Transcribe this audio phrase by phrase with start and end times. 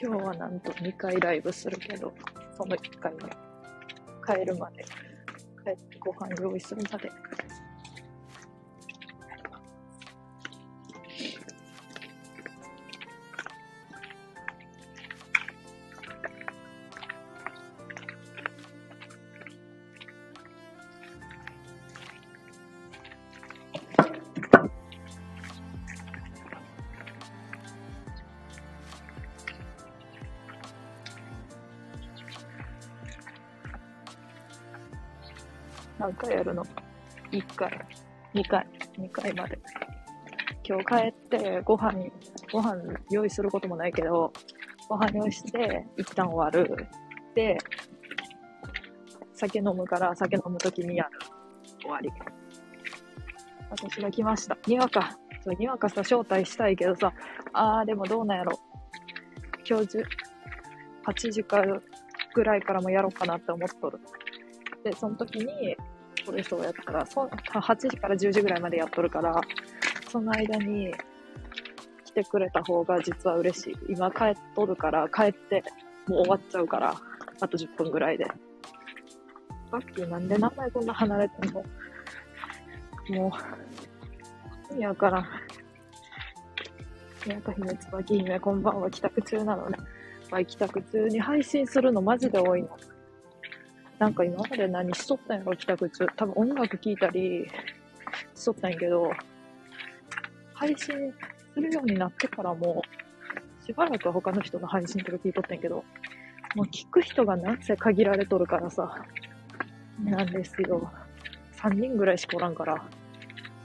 [0.00, 2.12] 今日はなんと2回ライブするけど、
[2.56, 3.20] その1回目、
[4.40, 4.84] 帰るまで、
[5.64, 7.10] 帰ってご飯用意するまで。
[36.28, 36.64] 回やるの
[37.32, 37.86] ?1 回、
[38.34, 38.66] 2回、
[38.98, 39.58] 2回まで。
[40.64, 41.92] 今日帰ってご飯、
[42.52, 42.76] ご飯
[43.10, 44.32] 用意することもないけど、
[44.88, 46.86] ご飯用意して一旦終わる。
[47.34, 47.56] で、
[49.32, 51.10] 酒飲むから酒飲むときにやる。
[51.80, 52.10] 終わり。
[53.70, 54.58] 私が来ました。
[54.66, 55.16] にわか。
[55.42, 57.12] そう、にわかさ、招待したいけどさ、
[57.52, 58.58] あー、でもどうなんやろ。
[59.68, 59.98] 今日
[61.06, 61.80] 8時から
[62.34, 64.00] ぐらいからもやろうかなって思っとる。
[64.84, 65.76] で、その時に、
[66.28, 69.40] これそうやったら、そ8時から10時ぐらいまでやっとるから、
[70.12, 70.92] その間に
[72.04, 73.76] 来てくれた方が実は嬉しい。
[73.88, 75.64] 今帰っとるから、帰って
[76.06, 76.94] もう終わっちゃうから、
[77.40, 78.26] あと10分ぐらいで。
[79.70, 81.62] バッキーなんで名前こんな離れてんの？
[83.08, 83.32] も
[84.70, 85.26] う、意味わからん。
[87.26, 88.90] 宮田姫、椿姫、こんばんは。
[88.90, 89.78] 帰宅中なのね。
[90.30, 92.68] まあ、帰宅中に配信するのマジで多いの。
[93.98, 96.06] なんか今まで何しとったんやろ、帰宅中。
[96.16, 97.48] 多分音楽聴いたり
[98.34, 99.10] しとったんやけど、
[100.54, 101.12] 配信
[101.54, 102.82] するようになってからも、
[103.66, 105.84] しばらくは他の人の配信とか聞いとったんやけど、
[106.54, 109.04] もう聞く人がなんせ限られとるからさ、
[110.02, 110.90] なんですよ。
[111.56, 112.82] 3人ぐらいしかおらんから、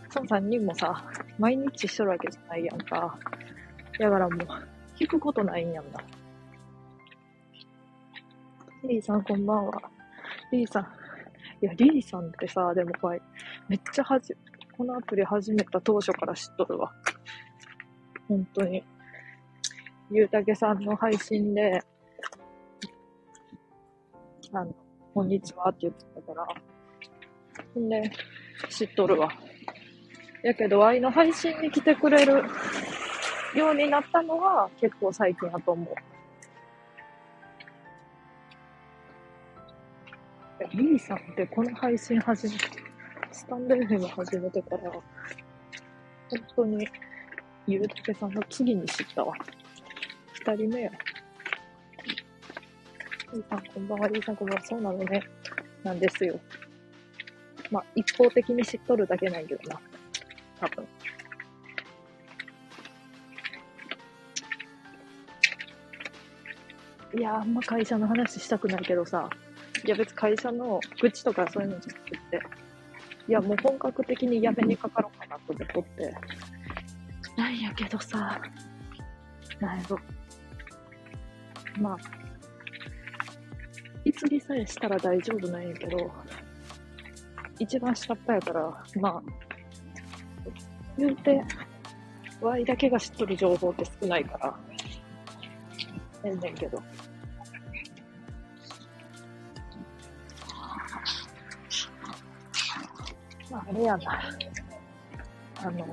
[0.10, 1.06] その3人もさ、
[1.38, 3.18] 毎日しとるわけじゃないやんか。
[4.00, 4.40] だからもう、
[4.98, 6.00] 聞くことないんやんな。
[8.84, 9.82] リーさんこんばんは。
[10.54, 10.84] リーさん。
[11.62, 13.22] いや、リーさんってさ、でもこれ、
[13.68, 14.34] めっちゃはじ、
[14.78, 16.92] このアプリ始めた当初から知っとるわ。
[18.28, 18.84] 本当に。
[20.12, 21.82] ゆうたけさんの配信で、
[24.54, 24.76] あの、
[25.14, 26.48] こんにちはって言ってたから、
[27.74, 28.12] ほんで、
[28.70, 29.30] 知っとるわ。
[30.44, 32.44] やけど、愛の配信に来てくれる
[33.56, 36.13] ようになったのは結構最近やと思う。
[40.76, 42.66] リーさんってこの配信始めて、
[43.32, 45.02] スタンド FM 始めてから、本
[46.56, 46.88] 当に、
[47.68, 49.36] ゆうたけさんの次に知ったわ。
[50.34, 50.92] 二人目や。
[53.34, 54.66] リーさんこんばんは、リーさんこんばんは。
[54.66, 55.24] そうなのね。
[55.84, 56.40] なんですよ。
[57.70, 59.80] まあ、一方的に知っとるだけなんやけどな。
[60.60, 60.88] 多分。
[67.16, 69.30] いやあんま会社の話したくないけどさ、
[69.86, 72.42] いや別に会社の愚痴とかそういうのじゃなくて、
[73.28, 76.16] いやもう本格的に辞めにかかろうかなと思っとって。
[77.36, 78.40] なんやけどさ、
[79.60, 80.00] なんやろ。
[81.80, 81.98] まあ、
[84.06, 86.12] いつりさえしたら大丈夫なんやけど、
[87.60, 89.22] 一番下っ端やから、まあ、
[90.98, 91.44] 言うて、
[92.42, 94.56] Y だけが知っとる情報って少ないから、
[96.24, 96.82] えんねんけど。
[103.74, 104.22] れやな。
[105.66, 105.86] あの、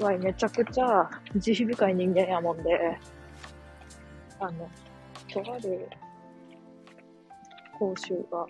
[0.00, 2.98] わい、めちゃくちゃ慈悲深い人間やもんで、
[4.40, 4.68] あの、
[5.32, 5.88] とある
[7.78, 8.46] 講習が、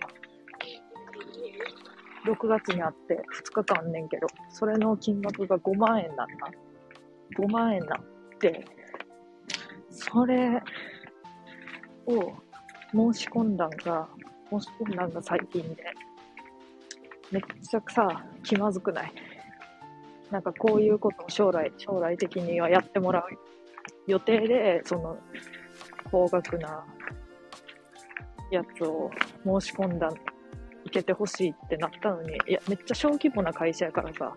[2.25, 7.41] 6月にあって2日間ねんけど、それの金額が5万円だった。
[7.41, 8.65] 5万円なって、
[9.89, 10.61] それ
[12.07, 12.33] を
[12.91, 14.07] 申し込んだんが、
[14.49, 15.83] 申し込んだんが最近で、
[17.31, 19.13] めっちゃくさ、気まずくない？
[20.31, 23.25] なんかこういうことを将来、将来的にはやってもらう
[24.07, 25.17] 予定で、その、
[26.11, 26.83] 高額な
[28.51, 29.11] やつを
[29.43, 30.09] 申し込んだ、
[30.83, 34.33] いけてほしいってなったのに、いや、めっちゃ小規模な会社やからさ、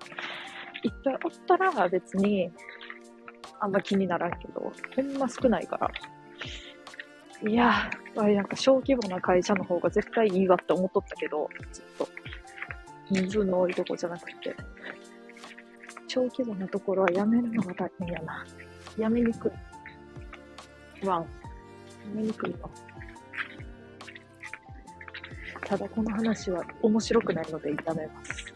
[0.83, 2.51] いっぱいおったら別に、
[3.61, 5.91] あんま気にならんけど、ほんま少ないから。
[7.47, 12.09] いやー、なんか小規模な会社の方が絶対いいわって思っとったけど、ずっと。
[13.11, 14.57] 人数の多いとこじゃなくて。
[16.09, 18.45] 小規模なところは辞めるのが大変やな。
[18.97, 21.07] 辞めにくい。
[21.07, 21.27] ワン。
[22.11, 22.69] 辞めにくいわ。
[25.65, 28.55] ただこの話は面白くないのでやめます。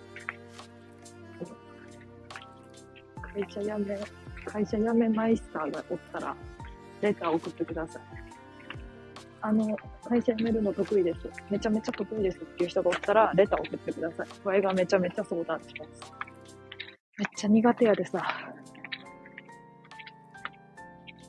[3.20, 3.98] 会社辞め、
[4.44, 6.34] 会社辞めマイスターがおったら、
[7.00, 8.31] レター送ってください。
[9.42, 9.76] あの、
[10.08, 11.28] 会社辞めるの得意です。
[11.50, 14.26] めちゃめちゃ得意ですっていう人がおったら、レター送ってください。
[14.44, 16.12] ワイがめちゃめちゃ相談します。
[17.18, 18.22] めっちゃ苦手やでさ。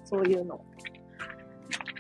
[0.06, 0.64] そういうの。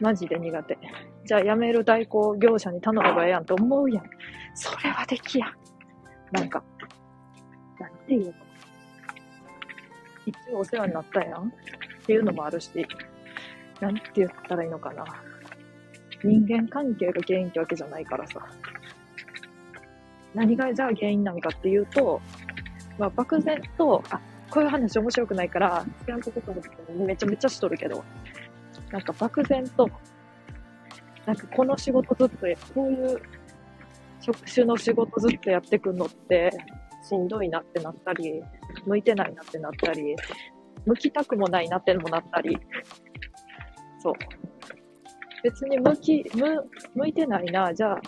[0.01, 0.77] マジで苦手。
[1.25, 4.09] じゃあ辞める代行業者に頼めばええやんと思うやん。
[4.53, 5.53] それはできやん。
[6.31, 6.63] なんか、
[7.79, 8.33] なんていうの
[10.25, 11.51] 一応お世話になったやんっ
[12.05, 12.69] ていうのもあるし、
[13.79, 15.05] なんて言ったらいいのかな。
[16.23, 18.39] 人間関係が原因ってわけじゃないからさ。
[20.33, 22.21] 何がじゃあ原因なのかっていうと、
[22.97, 28.03] まあ、漠然と、あ、こういう話面白くないから、スキャンとことめちゃめちゃしとるけど、
[28.91, 29.89] なんか漠然と、
[31.25, 33.21] なんかこの仕事ずっと、こういう
[34.21, 36.51] 職種の仕事ずっとやってくんのって、
[37.03, 38.41] しんどいなってなったり、
[38.85, 40.15] 向いてないなってなったり、
[40.85, 42.57] 向きたくもないなってもなったり、
[43.99, 44.13] そう。
[45.43, 48.01] 別に向き、向、向いてないな、じゃあ、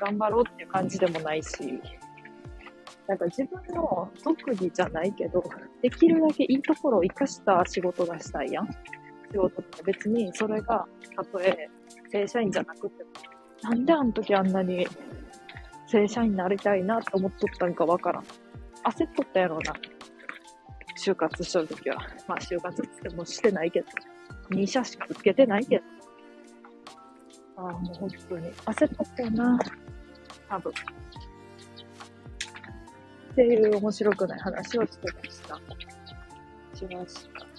[0.00, 1.80] 頑張ろうっていう感じでもないし、
[3.06, 5.42] なんか自分の特技じゃないけど、
[5.80, 8.68] できるだけいいところを活かした仕事がしたいやん。
[9.32, 10.86] 仕事って別にそれが、
[11.16, 11.68] たとえ
[12.10, 13.10] 正社員じゃなくても、
[13.62, 14.86] なんであの時あんなに
[15.86, 18.22] 正社員になりたいなって思っとったんかわからん。
[18.84, 19.74] 焦っとったやろうな。
[20.98, 21.96] 就活しとるときは。
[22.26, 23.86] まあ就活ってもしてないけど。
[24.50, 25.84] 2社しか受けてないけど。
[27.56, 29.58] ああ、もう本当に焦っとったよな。
[30.48, 30.72] 多分。
[33.32, 35.56] っていう面白くない話をしてました。
[36.76, 37.52] しました。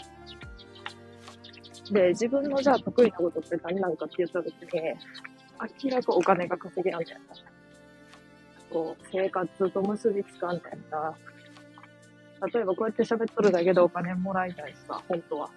[1.94, 4.82] で、自分のじゃあ得意なことって何なのかって言ったときに、
[5.84, 7.22] 明らかお金が稼げやんみたいな。
[8.72, 11.14] こう、生活と結びつかんねんな。
[12.54, 15.50] 例えばこうやって喋っとるだけでお金もらいたいしさ、本当は。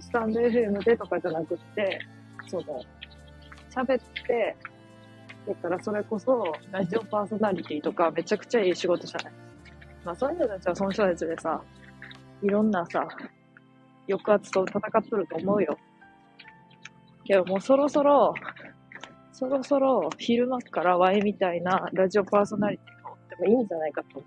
[0.00, 1.98] スタンド FM でとかじゃなくって、
[2.48, 2.82] その、
[3.70, 4.56] 喋って、
[5.46, 9.32] だからそれこそ、ラジオパーソナリティとかめちゃくちゃいい仕事じゃない。
[10.04, 11.62] まあそういう人たちはその人たちでさ、
[12.42, 13.06] いろんなさ、
[14.08, 15.76] 抑圧と戦っとると思うよ。
[17.24, 18.34] けどもうそろそろ、
[19.32, 24.22] そろそろ昼間からワイみたいなラジオパーソナリティがおってもいいんじゃないかと。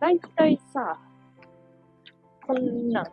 [0.00, 1.00] だいたいさ、
[2.46, 3.04] こんな、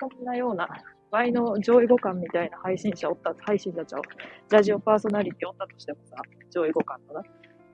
[0.00, 0.68] こんなような、
[1.10, 4.02] ワイの上位互換みたいな配信者おった、配信者ちゃう。
[4.48, 6.16] ラジオパーソナリティおったとしてもさ、
[6.50, 7.22] 上位互換のな。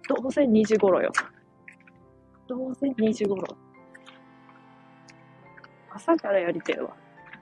[0.09, 1.13] どうせ2時頃よ。
[2.49, 3.45] どうせ2時頃。
[5.91, 6.97] 朝からやりてえわ。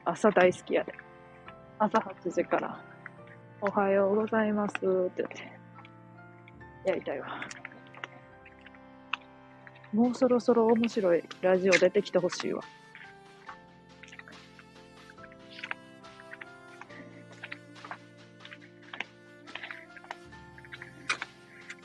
[0.05, 0.93] 朝大好きやで。
[1.79, 2.81] 朝8時から。
[3.61, 5.52] おはようございますって言って、
[6.87, 7.29] やりたいわ。
[9.93, 12.62] もうそろそろ面白いラジオ出てきてほしいわ。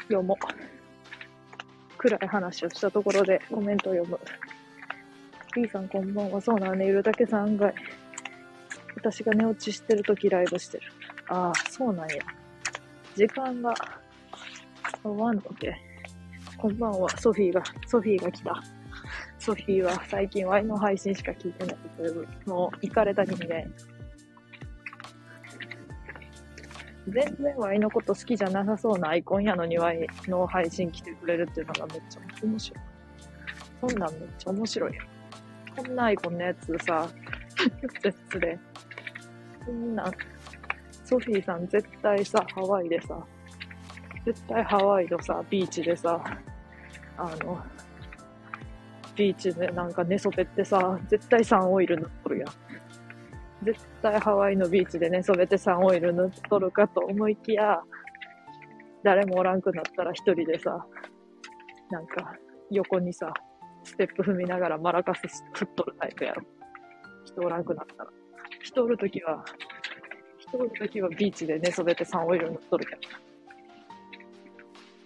[0.09, 1.97] 読もう。
[1.97, 4.19] 暗い話をしたところでコメントを読む。
[5.53, 6.41] P さんこんばんは。
[6.41, 6.87] そうなのね。
[6.87, 7.73] ゆるたけさんが、
[8.95, 10.83] 私が寝落ちしてるときライブしてる。
[11.27, 12.17] ああ、そうなんや。
[13.15, 13.73] 時間が、
[15.03, 15.75] 終わんのけ。
[16.57, 18.63] こんばんは、ソフィーが、ソフィーが来た。
[19.37, 23.63] ソフィーは最近ワイの配信しか聞いてないという、もう、行かれた人間。
[27.07, 32.83] 全然ワイのこと好きじゃなさそうなアイコンやのにワイの配信来てくれるっていうのがめっちゃ面白い。
[33.81, 35.01] そんなんめっちゃ面白いや
[35.77, 37.07] こんなアイコンのやつさ、
[38.03, 38.59] 失礼。
[39.65, 40.11] こんなん、
[41.05, 43.17] ソフィーさん絶対さ、ハワイでさ、
[44.25, 46.21] 絶対ハワイのさ、ビーチでさ、
[47.17, 47.63] あの、
[49.15, 52.49] ビーチでなんか寝そべってさ、絶対サンオイル塗っとるやん。
[53.63, 57.81] 絶対ハワイのビーチで寝そべてサンオイル塗っとるかと思いきや、
[59.03, 60.85] 誰もおらんくなったら一人でさ、
[61.89, 62.35] なんか
[62.71, 63.33] 横にさ、
[63.83, 65.21] ステップ踏みながらマラカス
[65.53, 66.43] 振っとるタイプやろ。
[67.25, 68.09] 人おらんくなったら。
[68.61, 69.43] 人おるときは、
[70.37, 73.01] 人おるときはビーチで寝そべってサンオイル塗っとるけど。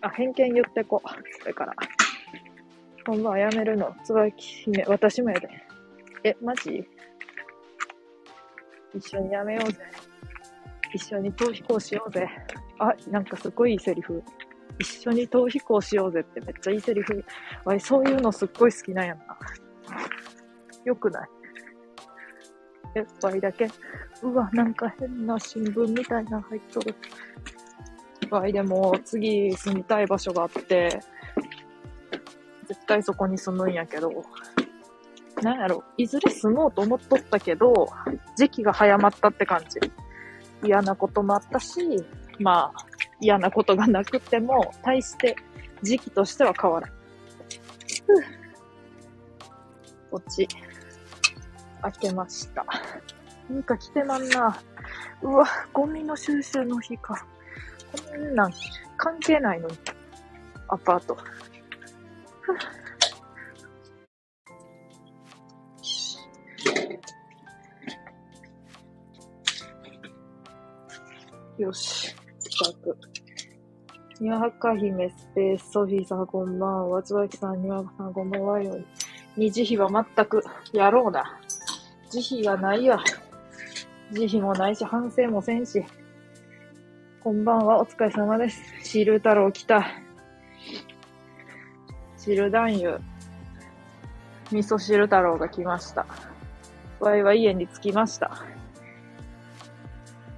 [0.01, 1.01] あ、偏見言ってこ。
[1.39, 1.73] それから。
[3.05, 3.95] こんばんは、やめるの。
[4.03, 5.49] 椿姫、私もやで。
[6.23, 6.87] え、マジ？
[8.95, 9.79] 一緒にやめようぜ。
[10.93, 12.29] 一緒に逃避行しようぜ。
[12.79, 14.23] あ、なんかすっごいいいセリフ。
[14.79, 17.23] 一緒に逃避行しようぜってめっちゃいいセリフ。
[17.65, 19.37] わい、そういうのすっごい好きなんやな。
[20.85, 21.29] よくない？
[22.95, 23.67] え、わいだけ？
[24.21, 26.95] うわ、なんか変な新聞みたいな入っとる。
[28.29, 30.99] わいでも次住みたい場所があって、
[32.67, 34.11] 絶対そこに住むんやけど、
[35.43, 37.87] なんやろ、いずれ住もうと思っとったけど、
[38.37, 39.79] 時期が早まったって感じ。
[40.63, 41.81] 嫌なこともあったし、
[42.39, 42.85] まあ、
[43.19, 45.35] 嫌なことがなくても、対して
[45.81, 46.91] 時期としては変わらん。
[50.09, 50.47] こっち、
[51.81, 52.65] 開けました。
[53.49, 54.57] なんか来てまんな。
[55.21, 57.25] うわ、ゴミの収集の日か。
[58.11, 58.51] こんなん
[58.97, 59.77] 関係ないのに。
[60.69, 61.17] アパート。
[71.57, 72.97] よし、近く。
[74.19, 77.03] にわはか姫スペース、ソフィーさんこんばんは。
[77.03, 78.75] つばきさん、にわはさんこんばんはよ。
[79.37, 81.39] に慈悲は全くやろうな。
[82.09, 83.03] 慈悲がないわ。
[84.11, 85.83] 慈悲もないし、反省もせんし。
[87.23, 88.59] こんばんは、お疲れ様です。
[88.83, 89.85] シール太郎来た。
[92.17, 92.99] 汁男優。
[94.51, 96.07] 味噌汁太郎が来ました。
[96.99, 98.43] わいは家に着きました。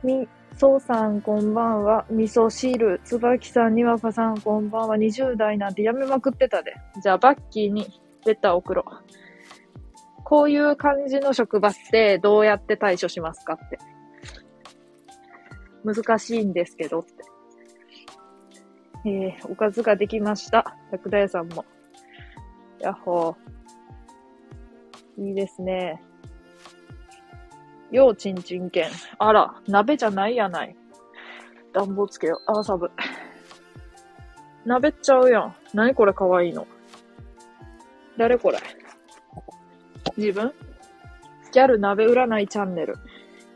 [0.03, 2.05] み、そうさん、こんばんは。
[2.09, 3.01] 味噌汁。
[3.03, 4.95] つばきさん、にわかさん、こんばんは。
[4.95, 6.73] 20代なんてやめまくってたで。
[7.03, 7.85] じゃあ、バッキーに
[8.25, 10.23] レター送ろう。
[10.23, 13.79] こういう感じの職場ってどうやって対処しますかって。
[15.83, 17.11] 難しいんですけどって。
[19.07, 20.77] えー、おかずができました。
[20.89, 21.65] 桜田屋さんも。
[22.79, 25.21] やっほー。
[25.27, 26.01] いいですね。
[27.91, 28.89] ようちんちんけん。
[29.19, 30.75] あら、鍋じゃないやない。
[31.73, 32.51] 暖房つけよう。
[32.59, 32.89] あ、寒い。
[34.65, 35.55] 鍋っちゃうやん。
[35.73, 36.67] なにこれかわいいの。
[38.17, 38.57] 誰これ？
[40.17, 40.53] 自分？
[41.51, 42.97] ギャル鍋占いチャンネル。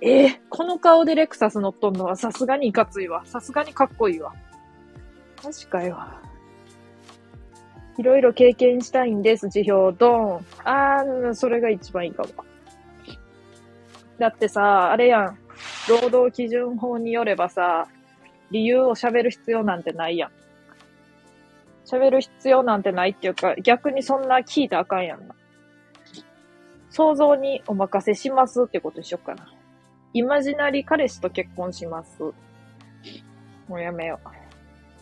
[0.01, 3.25] えー、この顔でレクサス乗っとんのはさすがにいかついわ。
[3.25, 4.33] さすがにかっこいいわ。
[5.43, 5.97] マジかよ。
[7.97, 10.45] いろいろ経験したいんです、辞表、ドン。
[10.63, 12.29] あー、それが一番いいかも。
[14.19, 15.39] だってさ、あれやん。
[15.89, 17.87] 労働基準法によればさ、
[18.51, 20.31] 理由を喋る必要なんてないやん。
[21.85, 25.35] 喋る必要なんてないっていうか、逆にそんな聞いたらあかんやんな。
[26.89, 29.47] 想像にお任せしますってことにしよっかな。
[30.13, 32.21] イマジナリ彼氏と結婚します。
[33.67, 34.19] もうやめよ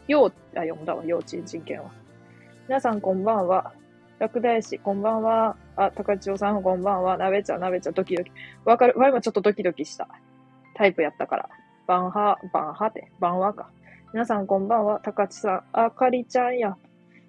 [0.08, 0.12] う。
[0.12, 1.92] よう、あ、読んだわ、幼稚園人権は。
[2.68, 3.74] 皆さんこんばんは。
[4.20, 5.56] 落第師、こんばんは。
[5.76, 7.18] あ、高千代さんこんばんは。
[7.18, 8.32] なべちゃん、なべちゃん、ドキドキ。
[8.66, 10.08] わかる、わ、今ちょっとドキドキした。
[10.74, 11.50] タイプやったから。
[11.86, 13.70] バンハ、バンハって、バンワか。
[14.14, 15.00] 皆さんこんばんは。
[15.04, 16.78] 高千さん、あかりちゃんや。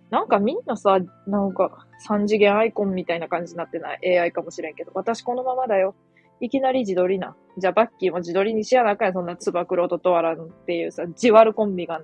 [0.09, 5.95] なんかみんなさ、なんか三次元アイコンみたいな感じになってない？AI かもしれんけど、私このままだよ。
[6.41, 7.37] いきなり自撮りな。
[7.59, 12.01] じゃあバッキーも自撮りにしやなかんや、そんなつば九郎とトワランっていうさ、じわるコンビが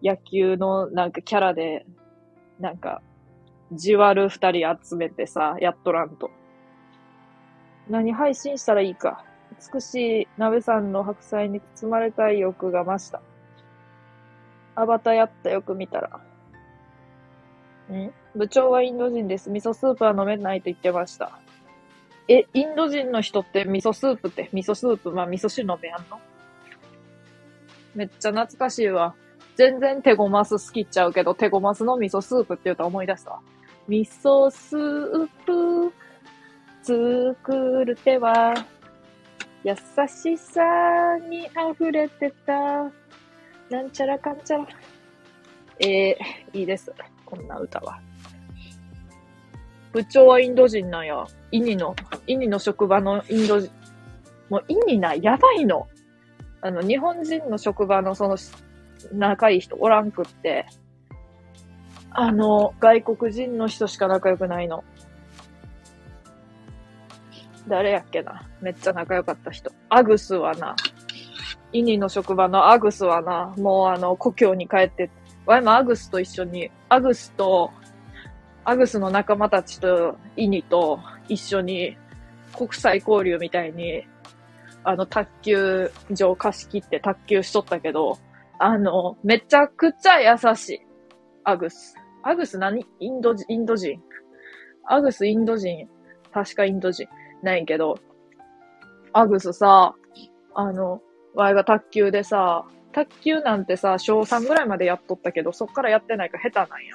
[0.00, 1.84] 野球のなんかキャラで、
[2.60, 3.02] なんか、
[3.72, 6.30] じわる二人集めてさ、やっとらんと。
[7.88, 9.24] 何配信したらいいか。
[9.72, 13.22] 美しい鍋さんの白菜に包まれたい欲が増した。
[14.74, 16.20] アバターやったよく見たら。
[17.94, 18.12] ん？
[18.34, 19.50] 部長はインド人です。
[19.50, 21.38] 味噌スープは飲めないと言ってました。
[22.28, 26.20] え、インド人の人って味噌スープって、味噌スープ、まあ味噌汁飲めやんの？
[27.94, 29.14] めっちゃ懐かしいわ。
[29.54, 33.40] 全然手ごます好きっちゃうけど、手ごますの味噌スープって言うと思い出したわ。
[33.88, 35.92] 味噌スープ、
[36.82, 38.54] 作る手は、
[39.62, 39.74] 優
[40.08, 40.62] しさ
[41.28, 42.90] に溢れてた。
[43.70, 44.66] なんちゃらかんちゃら。
[45.80, 46.92] えー、いいです。
[47.24, 48.00] こんな歌は。
[49.92, 51.24] 部長はインド人なんや。
[51.52, 51.94] イニの、
[52.26, 53.70] イニの職場のインド人。
[54.48, 55.86] もうイニな、やばいの。
[56.60, 58.36] あの、日本人の職場のその、
[59.12, 60.66] 仲いい人おらんくって、
[62.18, 64.84] あの、外国人の人しか仲良くないの。
[67.68, 68.42] 誰やっけな。
[68.62, 69.70] めっちゃ仲良かった人。
[69.90, 70.74] アグスはな、
[71.74, 75.10] イニの職場のアグスはな、もうあの、故郷に帰って、
[75.44, 77.70] ワイもアグスと一緒に、アグスと、
[78.64, 81.98] アグスの仲間たちとイニと一緒に
[82.56, 84.06] 国際交流みたいに、
[84.84, 88.18] あの、卓球場貸し切って卓球しとったけど、
[88.58, 90.80] あの、めちゃくちゃ優しい。
[91.44, 91.94] アグス。
[92.28, 92.84] アグス何？
[92.98, 94.02] インド人、インド人。
[94.84, 95.88] アグスインド人。
[96.32, 97.06] 確かインド人。
[97.42, 98.00] ないけど、
[99.12, 99.94] アグスさ、
[100.54, 101.00] あの、
[101.34, 106.94] ワイが卓球でさ、卓球なんてさ、小3ぐらいまでやっとったけど、そっからやってないか下手なんや。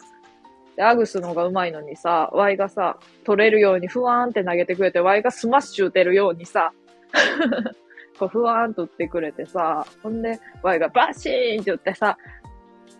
[0.76, 6.74] で、アグスの方が上手いのにさ、ワイがさ、取れるようにふわーんって投げてくれて、ワイがスマッシュ打てるようにさ、
[8.20, 12.18] こうふわーんと打ってくれてさ、ほんで、ワイがバシーンって打ってさ、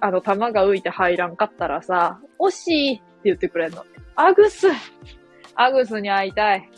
[0.02, 3.86] あの、球が浮いて入らんかったらさ、惜しいって言ってくれんの。
[4.16, 4.68] アグス
[5.56, 6.70] アグスに会いたい。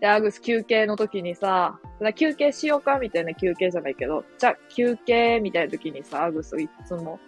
[0.00, 1.78] で、アグス休憩の時にさ、
[2.14, 7.18] 休憩しようかみたいな休憩じゃないけど、じゃ休憩みたいな時にさ、アグスいつも、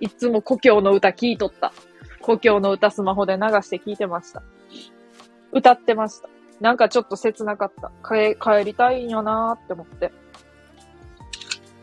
[0.00, 1.72] いつも故郷の歌聴いとった。
[2.20, 4.42] 故郷の歌スマホで流して聴いてました。
[5.52, 6.28] 歌ってました。
[6.60, 7.92] なんかちょっと切なかった。
[8.02, 10.12] 帰、帰りたいんよなーって思って。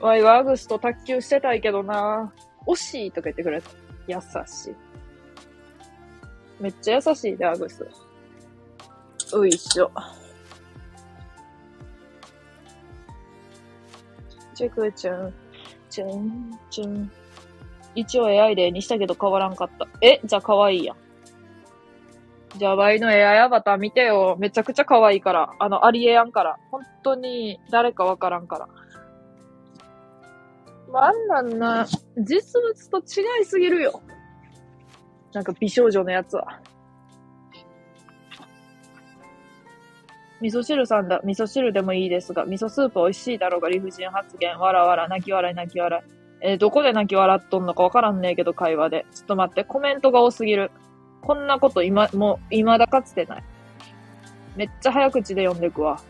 [0.01, 2.33] わいはアグスと卓球してたいけどな
[2.67, 3.69] 惜しいとか言ってくれた。
[4.07, 4.75] 優しい。
[6.59, 7.87] めっちゃ優しいで、アグス。
[9.33, 9.91] ういしょ。
[14.53, 15.33] チェクチュン、
[15.89, 17.11] チュン、チュン。
[17.95, 19.87] 一応 AI でにしたけど変わらんかった。
[20.01, 20.97] えじゃあ可愛いやん。
[22.57, 24.35] じゃあ、ワイの AI アバター見てよ。
[24.37, 25.53] めちゃくちゃ可愛いから。
[25.57, 26.57] あの、ありえやんから。
[26.69, 28.67] 本当に誰かわからんから。
[30.99, 34.01] あ、あんなんな、実物と違いすぎるよ。
[35.33, 36.59] なんか美少女のやつは。
[40.41, 41.21] 味噌汁さんだ。
[41.23, 44.57] 味噌汁でもいいですが、味噌スープ美味しいだろうが理不尽発言。
[44.59, 46.11] わらわら、泣き笑い泣き笑い。
[46.41, 49.05] えー、どこで泣き笑っとんのかわからんねえけど、会話で。
[49.13, 50.71] ちょっと待って、コメントが多すぎる。
[51.21, 53.43] こんなこと今、もう、未だかつてない。
[54.55, 56.01] めっちゃ早口で読んでくわ。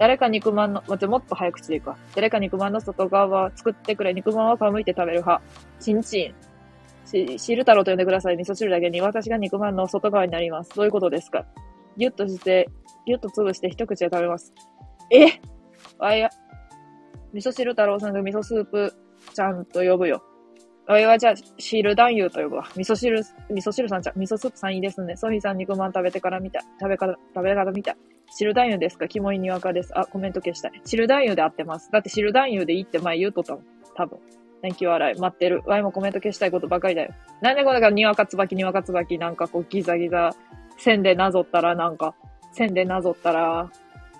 [0.00, 1.98] 誰か肉まんの、もっと早口でいくわ。
[2.14, 4.14] 誰か肉まんの外側は作ってくれ。
[4.14, 5.42] 肉まんは皮いて食べる派。
[5.78, 6.34] ちんちん。
[7.06, 8.36] し、汁太郎と呼んでください。
[8.36, 10.70] 味噌汁だけに私が肉まんの外側になります。
[10.74, 11.44] どういうことですか？
[11.98, 12.70] ギュッとして、
[13.06, 14.54] ギュッと潰して一口で食べます。
[15.10, 15.38] え？
[15.98, 16.30] あいや。
[17.34, 18.94] 味噌汁太郎さんが味噌スープ
[19.34, 20.22] ちゃんと呼ぶよ。
[20.88, 22.66] おいはじゃあ、汁男優と呼ぶわ。
[22.74, 25.14] 味噌汁、味噌汁さんちゃん、味噌スープさんいいですね。
[25.14, 26.62] ソフィーさん肉まん食べてから見た。
[26.80, 27.94] 食べ方、食べ方見た。
[28.30, 29.08] 汁男優ですか？
[29.08, 29.92] キモいにわかです。
[29.98, 30.80] あ、コメント消したい。
[30.84, 31.90] 汁男優で合ってます。
[31.90, 33.64] だって汁男優でいいって前言うとったもん。
[33.94, 34.18] 多分。
[34.62, 35.18] 泣き笑い。
[35.18, 35.62] 待ってる。
[35.66, 37.12] ワイもコメント消したいことばかりだよ。
[37.40, 40.34] なんでこれがにわかつばきにわかつばきなんかこうギザギザ
[40.78, 42.14] 線でなぞったらなんか、
[42.52, 43.70] 線でなぞったら、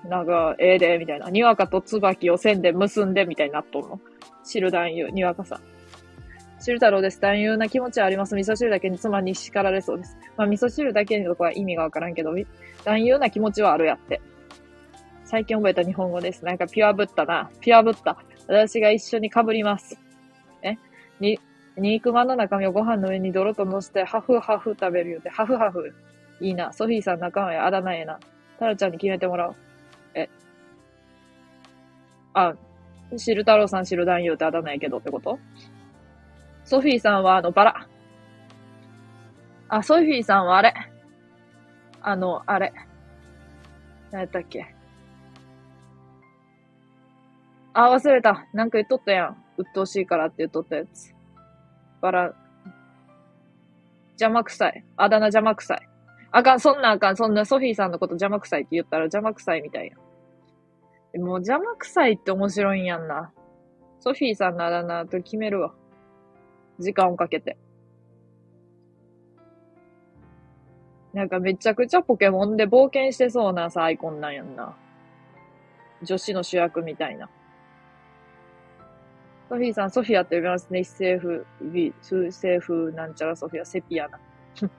[0.08, 1.30] なんか、ええで、みたいな。
[1.30, 4.00] にわかとつばきを線で結んでみたいになっとんの。
[4.44, 5.60] 汁男優、にわかさん。
[6.60, 7.20] 汁太郎です。
[7.20, 8.36] 男優な気持ちはあります。
[8.36, 10.18] 味噌汁だけに妻に叱られそうです。
[10.36, 12.34] まあ、味噌汁だけのとこは意味がわからんけど、
[12.84, 14.20] 男優な気持ちはあるやって。
[15.24, 16.44] 最近覚えた日本語です。
[16.44, 17.50] なんかピュアブッダな。
[17.60, 18.18] ピュアブッダ。
[18.46, 19.98] 私が一緒に被ります。
[20.62, 20.76] え？
[21.18, 21.38] に、
[21.78, 25.94] 肉まんの中身をご飯の上に泥と乗せて、ハフハフ食べるよって、ハフハフ。
[26.40, 26.72] いいな。
[26.72, 28.18] ソフィーさん仲間やあだ名えな。
[28.58, 29.54] タラちゃんに決めてもらおう。
[30.14, 30.28] え？
[32.34, 32.54] あ、
[33.16, 35.38] 汁太郎さん汁男優ってあだ名やけどってこと？
[36.70, 37.88] ソフィーさんはあのバラ。
[39.68, 40.72] あ、ソフィーさんはあれ。
[42.00, 42.72] あの、あれ。
[44.12, 44.72] 何やったっけ。
[47.72, 48.46] あ、忘れた。
[48.54, 49.44] なんか言っとったやん。
[49.58, 51.12] 鬱陶しいからって言っとったやつ。
[52.00, 52.34] バラ。
[54.10, 54.84] 邪魔くさい。
[54.96, 55.88] あだ名邪魔くさい。
[56.30, 57.16] あかん、そんなあかん。
[57.16, 61.18] そんなソフィーさんのこと邪魔くさいって言ったら邪魔くさいみたいや。
[61.20, 63.32] もう邪魔くさいって面白いんやんな。
[63.98, 65.74] ソフィーさんのあだ名と決めるわ。
[66.80, 67.56] 時間をかけて。
[71.12, 74.76] なんかめちゃくちゃポケモンで冒険してそうなさ、アイコンなんやんな。
[76.02, 77.28] 女子の主役みたいな。
[79.48, 80.80] ソフィーさん、ソフィアって呼びますね。
[80.80, 81.44] 一世風、
[82.00, 84.20] 数世風なんちゃらソフィア、セピアな。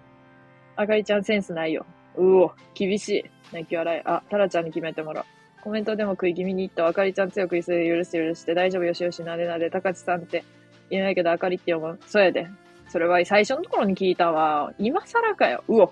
[0.78, 1.86] あかりちゃんセンスないよ。
[2.16, 3.26] うお、厳しい。
[3.52, 4.02] 泣き笑い。
[4.06, 5.26] あ、タラちゃんに決めてもらう。
[5.62, 10.44] コメントでも食い気味に言ったあかりちゃん強く言いすぎ許して許して大丈夫よしよしなでなで、たかちさんって
[10.92, 12.00] 言えないけど、あかりって読む。
[12.06, 12.48] そうやで。
[12.88, 14.72] それは最初のところに聞いたわ。
[14.78, 15.64] 今更かよ。
[15.68, 15.92] うお。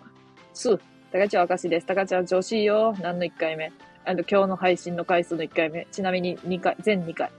[0.53, 0.77] す。
[1.11, 1.87] たかちゃん証です。
[1.87, 2.93] たかちゃん調子よ。
[3.01, 3.71] 何の1回目。
[4.05, 5.87] あの、今日の配信の回数の1回目。
[5.91, 7.31] ちなみに2回、全2回。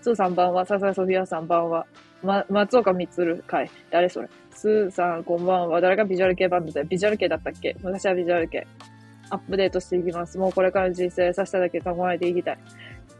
[0.00, 0.66] スーさんばんは。
[0.66, 1.86] ささソフィアさんばんは。
[2.22, 3.70] ま、松岡みつる回。
[3.90, 4.28] 誰それ。
[4.50, 5.80] スーさんこんばんは。
[5.80, 7.76] 誰がビジュアル系バンドでビジュアル系だったっけ？
[7.82, 8.66] 昔はビジュアル系。
[9.30, 10.38] アップデートしていきます。
[10.38, 12.58] もうこれからの人生させただけ考えていきたい。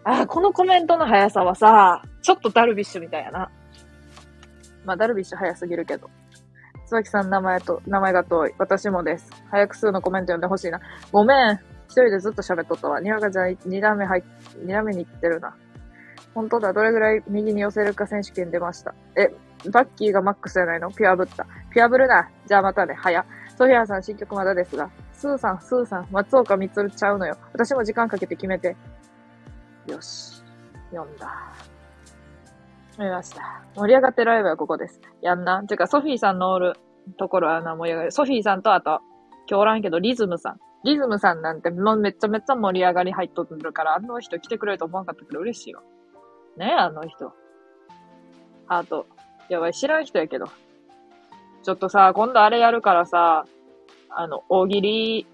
[0.05, 3.51] ああ、このコメントの速さはさ、ちょっとダルビッシュみたいやな。
[4.85, 6.11] まあ、ダルビッシュ早すぎるけど。
[6.87, 8.55] 椿さん名前と、名前が遠い。
[8.59, 9.31] 私もです。
[9.51, 10.81] 早く数のコメント読んでほしいな。
[11.13, 11.59] ごめん。
[11.87, 13.01] 一人でずっと喋っとったわ。
[13.01, 14.23] にわかちゃ二段目入っ、
[14.65, 15.57] 二段目に行ってるな。
[16.35, 16.73] 本当だ。
[16.73, 18.95] どれぐらい右に寄せるか選手権出ました。
[19.17, 19.33] え、
[19.71, 20.91] バッキーがマックスじゃないの？
[20.91, 21.47] ピュアブッタ。
[21.73, 22.29] ピュアブルな。
[22.47, 22.95] じゃあまたね。
[22.95, 23.25] 早。
[23.57, 24.91] ソフィアさん新曲まだですが。
[25.13, 27.37] スーさん、スーさん、松岡みつるちゃうのよ。
[27.53, 28.77] 私も時間かけて決めて。
[29.87, 30.43] よし。
[30.91, 31.31] 読んだ。
[32.99, 33.65] 見ました。
[33.75, 35.01] 盛り上がってるライブはここです。
[35.23, 35.63] やんな。
[35.65, 36.75] てか、ソフィーさんのおる
[37.19, 38.13] ところはな、盛り上がる。
[38.13, 39.01] ソフィーさんとあと、
[39.49, 40.61] 今日おらんけど、リズムさん。
[40.85, 45.83] リズムさんなんてもうめっちゃめっちゃ盛り上がり入っとるから、あの人来てくれると思わんかったけど嬉しいわ。
[46.57, 47.33] ねえ、あの人。
[48.69, 49.07] あと、
[49.49, 50.47] やばい、知らん人やけど。
[51.63, 53.47] ちょっとさ、今度あれやるからさ、
[54.11, 55.27] あの、大喜利、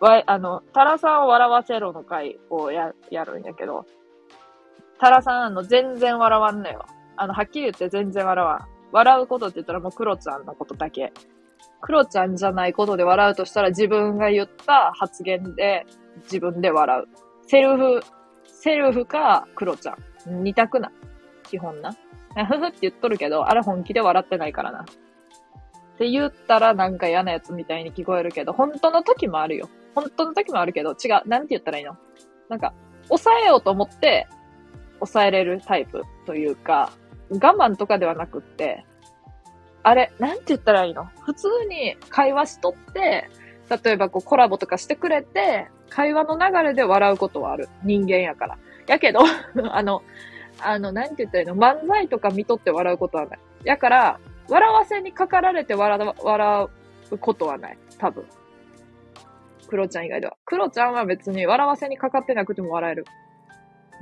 [0.00, 3.84] わ、あの、タラさんを笑わせろの回をや、やるんやけど、
[5.00, 6.84] タラさん、あの、全然笑わんのよ。
[7.16, 8.58] あの、はっきり言って全然笑わん。
[8.92, 11.12] 笑うことって言ったらもうクロちゃんのことだけ。
[11.80, 15.86] クロちゃんじゃないことで笑うとしたら自分が言った発言で
[16.24, 17.48] 自分で笑う。
[17.48, 18.00] セルフ、
[18.44, 20.42] セルフかクロちゃん。
[20.44, 20.92] 二択な。
[21.44, 21.92] 基本な。
[22.46, 24.80] ふふって言っとるけど、あれ本気で笑ってないからな。
[24.82, 24.84] っ
[25.98, 29.68] て言ったらなんか嫌なやつみたいに聞こえるけど、本当の時もあるよ。
[29.94, 31.28] 本当の時もあるけど、違う。
[31.28, 31.96] なんて言ったらいいの？
[32.48, 32.74] なんか、
[33.08, 34.28] 抑えようと思って、
[35.00, 36.92] 抑えれるタイプというか、
[37.30, 38.84] 我慢とかではなくって、
[39.82, 41.06] あれ、なんて言ったらいいの？
[41.22, 43.30] 普通に会話しとって、
[43.84, 47.68] 例えばこうコラボとかしてくれて、会話の流れで笑うことはある。
[47.82, 48.58] 人間やから。
[48.86, 49.20] やけど、
[49.72, 50.02] あの、
[50.60, 51.56] あの、なんて言ったらいいの？
[51.56, 53.38] 漫才とか見とって笑うことはない。
[53.64, 56.68] やから、笑わせにかかられて笑笑
[57.12, 57.78] うことはない。
[57.98, 58.26] 多分。
[59.68, 60.36] クロちゃん以外では。
[60.44, 63.04] クロちゃんは別に笑わせにかかってなくても笑える。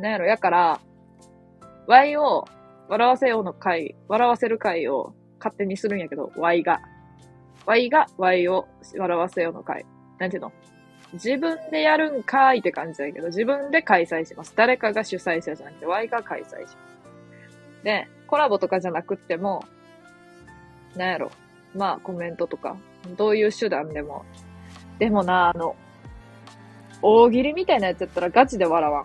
[0.00, 0.80] なんやろ、やから、
[1.88, 2.46] Y を
[2.88, 6.82] 笑わせようの回、笑わせる回を勝手にするんやけど、Y が。
[7.64, 9.86] Y が Y を笑わせようの回。
[10.18, 10.52] なんていうの？
[11.14, 14.52] 自分でやるんかいって感じだけど、自分で開催します。
[14.54, 16.76] 誰かが主催者じゃなくて、Y が開催します。
[17.84, 19.64] で、コラボとかじゃなくっても、
[20.94, 21.30] なんやろ？
[21.74, 22.76] まあ、コメントとか、
[23.16, 24.26] どういう手段でも。
[24.98, 25.74] でもな、あの、
[27.00, 29.04] 大喜利みたいなやつやったらガチで笑わん。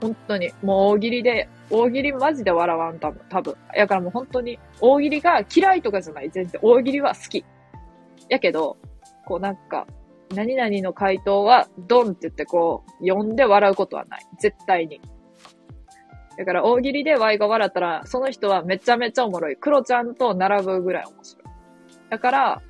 [0.00, 0.50] 本当に。
[0.62, 3.22] もう大喜利で、大喜利マジで笑わん、多分。
[3.28, 3.54] 多分。
[3.74, 6.30] やからもう本当に、大喜利が嫌いとかじゃない。
[6.30, 6.60] 全然。
[6.62, 7.44] 大喜利は好き。
[8.28, 8.76] やけど、
[9.26, 9.86] こうなんか、
[10.34, 14.26] 何々の回答は、ドンって言ってこう、読んで笑うことはない。
[14.38, 15.00] 絶対に。
[16.36, 19.56] だから大喜利で Y が笑ったら、その人はめちゃめちゃおもろい。
[19.56, 21.44] クロちゃんと並ぶぐらい面白い。
[22.08, 22.62] だから、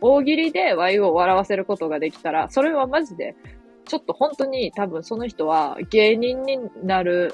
[0.00, 3.36] 大喜利で Y を笑わせることができたら、それはマジで、
[3.84, 7.32] ちょっと本当に多分その人は芸人になる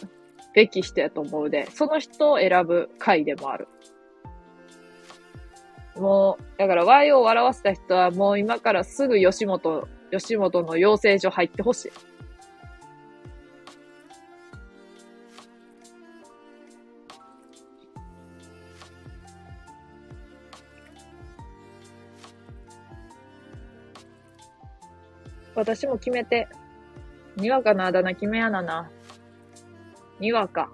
[0.55, 3.69] べき人やと思うで、その人を選ぶ回でもある。
[5.97, 11.93] もう、だから Y を笑わせた人はもう今からすぐ吉本、吉本の養成所入ってほしい。
[25.59, 26.49] 私も決めて。
[27.37, 28.91] にわかのあだ名決めやなな。
[30.21, 30.71] にわか。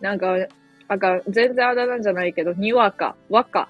[0.00, 0.36] なんか、
[0.88, 3.68] あか、全然あだ名じゃないけど、にわか、わか。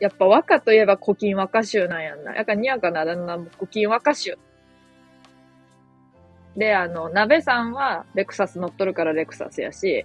[0.00, 2.34] やっぱ和歌といえば古今和歌集なんやんな。
[2.34, 4.38] やからにわかなあだ名も古今和歌集。
[6.56, 10.04] で、あの、鍋さんはレクサス乗っとるからレクサスやし、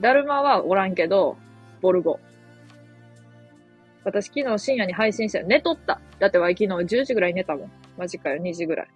[0.00, 1.36] だるまはおらんけど、
[1.80, 2.18] ボルゴ。
[4.04, 5.46] 私昨日深夜に配信したよ。
[5.46, 6.00] 寝とった。
[6.18, 7.70] だってわい昨日10時ぐらい寝たもん。
[7.96, 8.88] マジかよ、2時ぐらい。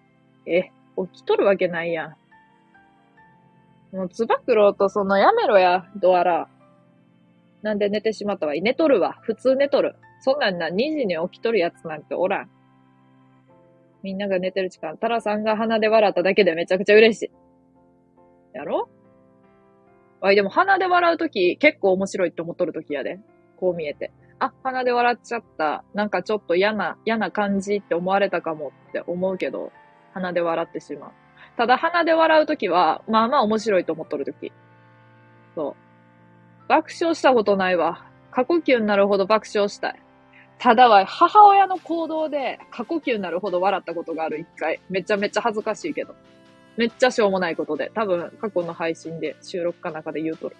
[0.46, 0.70] え、
[1.12, 2.16] 起きとるわけないや
[3.92, 3.96] ん。
[3.96, 6.48] もう、つば九郎とそのやめろや、ドアラ。
[7.62, 8.54] なんで寝てしまったわ。
[8.54, 9.18] 寝とるわ。
[9.22, 9.96] 普通寝とる。
[10.20, 12.50] そんなんな、2時に起きとるやつなんておらん。
[14.02, 17.30] みんなが寝てる時間、タラさんが鼻で笑っただけでめちゃくちゃ嬉しい。
[18.52, 18.88] やろ？
[20.20, 23.20] わい、でも鼻で笑うとき結構面白いって思っとるときやで。
[23.56, 24.10] こう見えて。
[24.40, 25.84] あ、鼻で笑っちゃった。
[25.94, 29.70] なんかちょっと嫌な、嫌な感じって思われたかもって思うけど、
[30.14, 31.10] 鼻で笑ってしまう。
[31.56, 34.52] ただ鼻で笑うときは、まあまあ面白いと思っとるとき。
[35.54, 36.68] そう。
[36.68, 38.06] 爆笑したことないわ。
[38.30, 40.02] 過呼吸になるほど爆笑したい。
[40.58, 44.80] ただは、母親の行動で過呼吸になるほど笑ったことがある、一回。
[44.88, 46.14] めちゃめちゃ恥ずかしいけど。
[46.76, 47.90] めっちゃしょうもないことで。
[47.94, 50.56] 多分、過去の配信で収録かなんかで言うとる。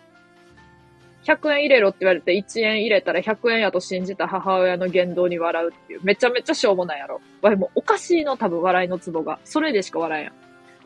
[1.24, 6.00] 100円入れろって言われて1円入れたら100円やと信じた母親の言動に笑うっていう。
[6.02, 7.20] めちゃめちゃしょうもないやろ。
[7.40, 9.38] わいもうおかしいの多分笑いのツボが。
[9.44, 10.34] それでしか笑えんやん。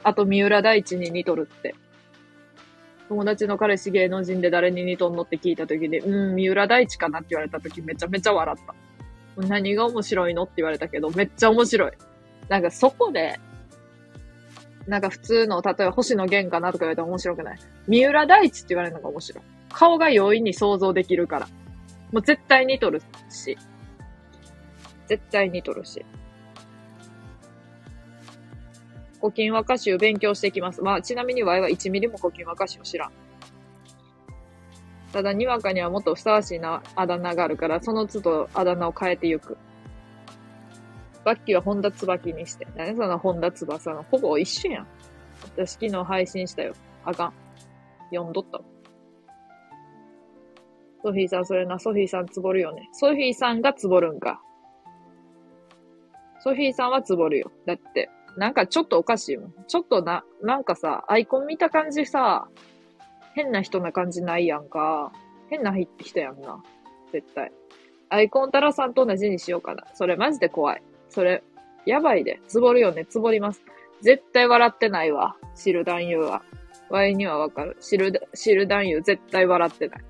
[0.03, 1.75] あと三浦大知に似とるって。
[3.09, 8.75] 友達の彼氏芸能人で誰に似とんのって聞いた時に、うん、三浦大知かなって言われた時めちゃめちゃ笑った。
[9.47, 11.93] 何が面白いのって言われたけど、めっちゃ面白い。
[12.49, 13.39] なんかそこで、
[14.87, 17.59] なんか普通の、例えば星野源かなとか言われたら面白くない？
[17.87, 19.45] 三浦大知って言われるのが面白い。
[19.77, 21.49] 顔が容易に想像できるから。
[22.11, 23.59] もう絶対に撮るし。
[25.07, 26.03] 絶対に撮るし。
[29.21, 30.81] 古今和歌集勉強していきます。
[30.81, 33.13] まあ、ちなみにワイは1ミリも古今和歌集を知らん。
[35.13, 39.59] ただ、にわかにはもっとふさわしいなあだ名があるから、その都度あだ名を変えていく。
[41.23, 42.67] バッキーは本田椿にして。
[42.77, 44.05] 何その本田翼の。
[44.05, 44.87] ほぼ一緒やん。
[45.43, 46.73] 私昨日配信したよ。
[47.05, 47.35] あかん。
[48.11, 48.59] 読んどった
[51.07, 52.89] ソフィーさん、それな、ソフィーさんつぼるよね。
[52.91, 54.43] ソフィーさんがつぼるんか。
[56.41, 57.53] ソフィーさんはつぼるよ。
[57.65, 59.55] だって、なんかちょっとおかしいもん。
[59.69, 62.49] ちょっとな、なんかさ、アイコン見た感じさ、
[63.35, 65.13] 変な人な感じないやんか。
[65.49, 66.61] 変な人やんな。
[67.13, 67.53] 絶対。
[68.09, 69.85] アイコンタラさんと同じにしようかな。
[69.95, 70.83] それマジで怖い。
[71.09, 71.45] それ、
[71.85, 72.41] やばいで。
[72.49, 73.05] つぼるよね。
[73.05, 73.63] つぼります。
[74.01, 75.37] 絶対笑ってないわ。
[75.55, 76.43] 知る男優は。
[76.91, 77.77] ワイにはわかる。
[77.81, 80.05] 知る、知る男優絶対笑ってない。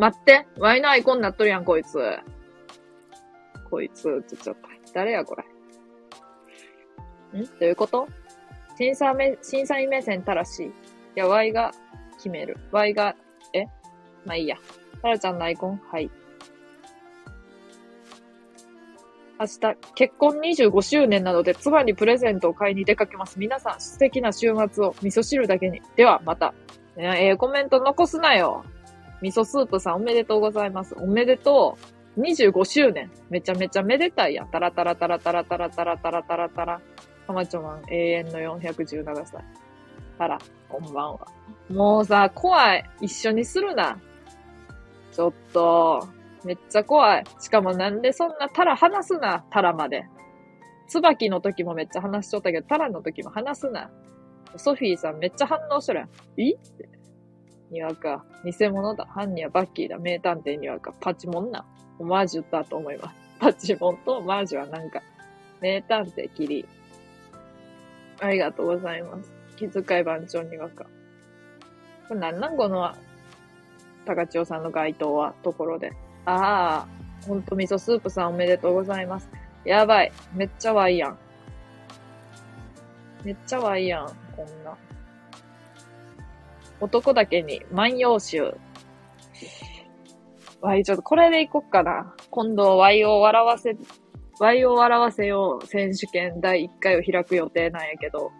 [0.00, 0.46] 待って。
[0.58, 1.98] ワイのアイコンになっとるやん、こいつ。
[3.70, 4.68] こいつ、ちゃった。
[4.94, 5.44] 誰や、これ。
[7.38, 7.44] ん？
[7.44, 8.08] どういうこと？
[8.78, 10.66] 審査目、審査員目線たらしい。
[10.66, 10.72] い
[11.16, 11.70] や、Y が
[12.16, 12.56] 決める。
[12.72, 13.14] Y が、
[13.52, 13.66] え？
[14.24, 14.56] まあいいや。
[15.02, 15.80] タラちゃんのアイコン？
[15.92, 16.10] はい。
[19.38, 23.38] 明日、結婚25周年なので、妻にプレゼントを買いに出かけます。
[23.38, 25.82] 皆さん、素敵な週末を味噌汁だけに。
[25.96, 26.54] では、また。
[26.96, 28.64] ええー、コメント残すなよ。
[29.22, 30.94] 味噌スープさん、おめでとうございます。
[30.98, 31.76] おめでと
[32.16, 32.20] う。
[32.20, 33.10] 25周年。
[33.28, 34.48] めちゃめちゃめでたいやん。
[34.50, 36.80] タラタラタラタラタラタラタラタラタラ。
[37.26, 39.44] かまちょマン、永遠の417歳。
[40.18, 41.26] タラ、こんばんは。
[41.70, 42.84] もうさ、怖い。
[43.00, 43.98] 一緒にするな。
[45.12, 46.08] ちょっと。
[46.44, 47.24] めっちゃ怖い。
[47.38, 50.04] しかもなんでそんなタラ話すな、タラまで。
[50.88, 53.90] 椿の時もめっちゃ話しとったけど、タラの時も話すな。
[54.56, 56.08] ソフィーさんめっちゃ反応しとるやん。
[56.38, 56.54] え？
[56.54, 56.88] って。
[57.70, 58.24] にわか。
[58.44, 59.06] 偽物だ。
[59.06, 59.98] 犯人はバッキーだ。
[59.98, 60.92] 名探偵にわか。
[61.00, 61.64] パチモンな。
[61.98, 63.14] オマージュだと思います。
[63.38, 65.00] パチモンとオマージュはなんか、
[65.60, 66.66] 名探偵キリ。
[68.20, 69.32] ありがとうございます。
[69.56, 70.84] 気遣い番長にわか。
[72.08, 72.92] これなんなんこの、
[74.04, 75.92] 高千代さんの該当は、ところで。
[76.24, 79.30] ああ、ほんと味噌スープさんおめでとうございます。
[79.64, 80.12] やばい。
[80.34, 81.18] めっちゃワイやん。
[83.24, 84.76] めっちゃワイやん、こんな。
[86.80, 88.54] 男だけに万葉集。
[90.60, 92.14] ワイ、ちょっとこれでいこっかな。
[92.30, 93.76] 今度、ワイを笑わせ、
[94.38, 98.30] ワイを笑わせよう選手権第1回を開く予定なんやけど、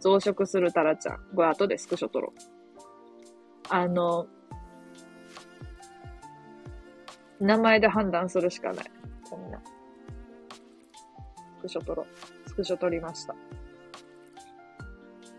[0.00, 1.16] 増殖するタラちゃん。
[1.34, 2.40] これ後でスクショ撮ろう。
[3.68, 4.26] あの、
[7.40, 8.84] 名前で判断するしかない。
[9.28, 9.60] こんな。
[11.58, 12.48] スクショ撮ろう。
[12.48, 13.34] スクショ撮りました。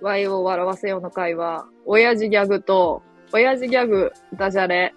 [0.01, 3.01] Y を笑わせようの回は、親父ギャグと、
[3.33, 4.95] 親父ギャグ、ダジャレ、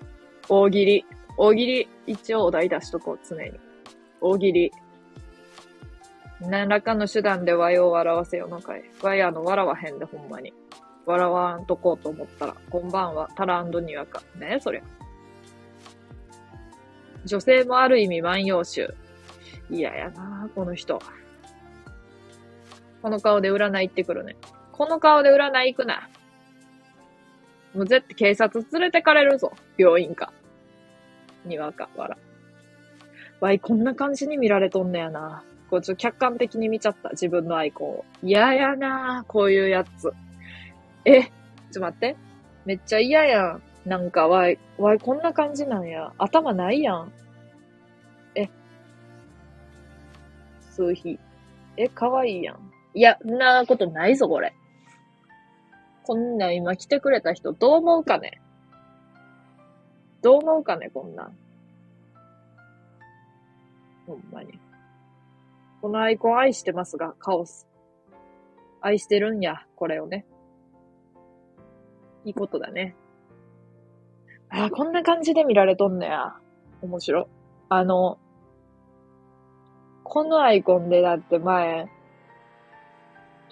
[0.48, 1.04] 大喜利。
[1.36, 3.52] 大喜利、一応お題出しとこう、常に。
[4.20, 4.72] 大喜利。
[6.40, 8.84] 何らかの手段で Y を笑わせようの回。
[9.02, 10.52] Y あの、笑わへんで、ほんまに。
[11.04, 14.22] 笑わんとこうと思ったら、こんばんは、タランドにわか。
[14.38, 14.82] ねそりゃ。
[17.24, 18.94] 女性もある意味万葉集。
[19.70, 21.00] 嫌やなこの人。
[23.00, 24.36] この顔で占い行ってくるね。
[24.72, 26.08] この顔で占い行くな。
[27.74, 29.52] もう絶対警察連れてかれるぞ。
[29.76, 30.32] 病院か。
[31.44, 32.18] にわか、わら。
[33.40, 35.42] わい、こんな感じに見られとんねやな。
[35.70, 37.10] こうちょ客観的に見ちゃった。
[37.10, 38.04] 自分のアイコンを。
[38.22, 40.12] 嫌やなこういうやつ。
[41.04, 42.16] え、ちょっと待って。
[42.64, 43.62] めっちゃ嫌やん。
[43.86, 46.12] なんか、わい、わい、こんな感じなんや。
[46.18, 47.12] 頭ないやん。
[48.34, 48.48] え。
[50.60, 51.18] 数日。
[51.76, 52.56] え、かわいいやん。
[52.94, 54.54] いや、んなことないぞ、これ。
[56.04, 58.40] こんな今来てくれた人、どう思うかね？
[60.22, 61.30] どう思うかね、こんな。
[64.06, 64.58] ほんまに。
[65.80, 67.66] このアイコン愛してますが、カオス。
[68.80, 70.26] 愛してるんや、これをね。
[72.24, 72.94] いいことだね。
[74.48, 76.36] あ、こんな感じで見られとんのや。
[76.82, 77.28] 面白。
[77.68, 78.18] あの、
[80.04, 81.88] このアイコンでだって前、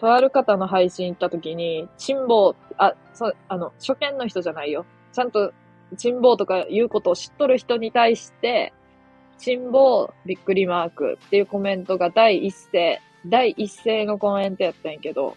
[0.00, 4.86] とある方の配信行った時に、珍宝、あ、そ、あの、初見の人じゃないよ。
[5.12, 5.52] ちゃんと、
[5.98, 8.72] 珍宝とかいうことを知っとる人に対して、
[9.38, 15.36] 珍宝びっくりマークっていうコメントが第一声、第一声のコメントやったんやけど、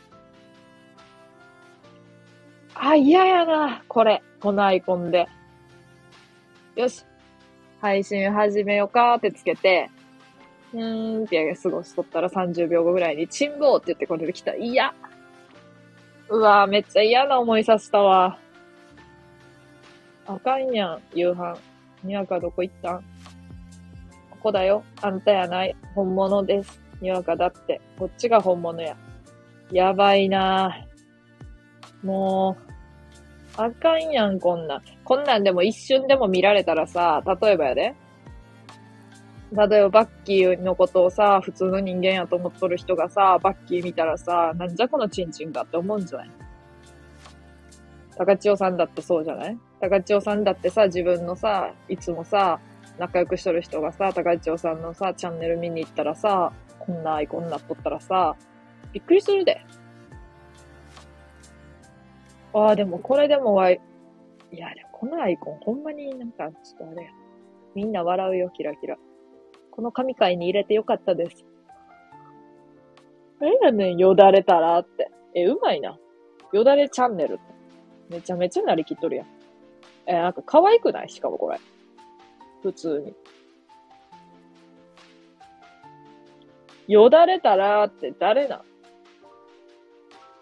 [2.73, 5.27] あ、嫌やな、これ、このアイコンで。
[6.75, 7.05] よし。
[7.81, 9.89] 配信始めようかってつけて、
[10.73, 14.55] うーんって過ごしとったら30秒後ぐらいに、チンボーって言ってこれで来た。
[14.55, 14.93] いや。
[16.29, 18.39] うわめっちゃ嫌な思いさせたわ。
[20.25, 21.57] あかんやん、夕飯。
[22.03, 23.03] にわかどこ行ったん？
[24.31, 24.83] ここだよ。
[25.01, 25.75] あんたやない。
[25.95, 26.81] 本物です。
[27.01, 27.79] にわかだって。
[27.97, 28.97] こっちが本物や。
[29.71, 30.85] やばいな
[32.03, 32.57] も
[33.57, 34.81] う、あかんやん、こんなん。
[35.03, 37.95] こんなんでも一瞬でも見られたらさ、例えばやで。
[39.55, 46.31] 例えばバッキーのことをさ、普通の人間やと思っとる人がさ、バッキー見たらさ、なんじゃこのチンチンかって思うんじゃない？
[48.17, 49.57] 高千代さんだってそうじゃない？
[49.79, 52.59] 高千代さんだってさ、自分のさ、いつもさ、
[52.97, 58.35] 仲良くしとる人がさ、高千代さんのさ、チャンネル見に行ったらさ、こんなアイコンになっとったらさ、
[58.91, 59.61] びっくりするで。
[62.53, 63.79] ああ、でもこれでもわい、
[64.51, 67.11] いや、でもこのアイコンほんまになんか、ちょっとあれや。
[67.75, 68.95] みんな笑うよ、キラキラ。
[69.75, 71.43] この神回に入れてよかったです。
[73.41, 75.09] えやねん、よだれたらって。
[75.33, 75.97] え、うまいな。
[76.51, 77.41] よだれチャンネルって。
[78.09, 79.27] めちゃめちゃなりきっとるやん。
[80.05, 81.09] えなんか可愛くない？
[81.09, 81.59] しかもこれ。
[82.61, 83.15] 普通に。
[86.87, 88.61] よだれたらって誰な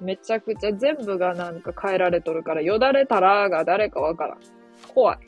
[0.02, 4.40] めちゃくちゃ全部がなんか変えられとるから、よだれたらが誰かわからん。
[4.94, 5.20] 怖い。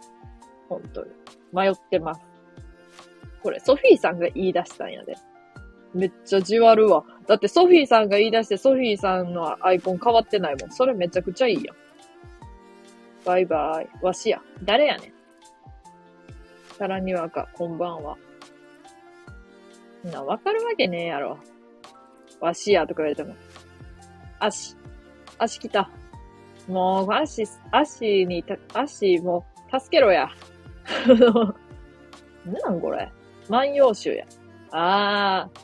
[0.67, 1.11] 本当に。
[1.53, 2.32] 迷ってます。
[3.43, 5.15] これ、ソフィーさんが言い出したんやで。
[5.93, 7.03] めっちゃじわるわ。
[7.27, 10.71] だってソフィーさんが言い出してソフィーさんのアイコン変わってないもん。
[10.71, 11.75] それめちゃくちゃいいやん。
[13.25, 13.89] バイバイ。
[14.03, 14.41] わしや。
[14.63, 15.13] 誰やねん。
[16.77, 18.17] さらにわか、こんばんは。
[20.03, 21.37] な、わかるわけねえやろ。
[22.39, 23.35] わしやとか言われても。
[24.39, 24.75] 足。
[25.37, 25.89] 足来た。
[26.67, 30.29] もう、足、足にた、足、もう、助けろや。
[32.45, 33.11] なんこれ。
[33.49, 34.25] 万葉集や。
[34.71, 35.59] あー。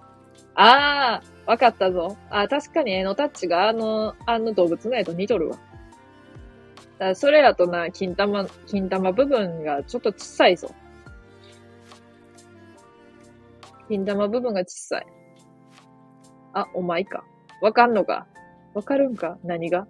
[0.56, 1.50] あー。
[1.50, 2.16] わかったぞ。
[2.30, 5.58] ああ、確かに絵のタッチがあの、あの動物の絵と似とるわ。
[7.00, 10.70] だそれやとな、金玉、金玉部分がちょっと小さいぞ。
[13.88, 15.08] 金玉部分が小さい。
[16.54, 17.24] あ、お前か。
[17.62, 18.28] わかんのか
[18.76, 19.40] わかるんか？
[19.44, 19.88] 何が？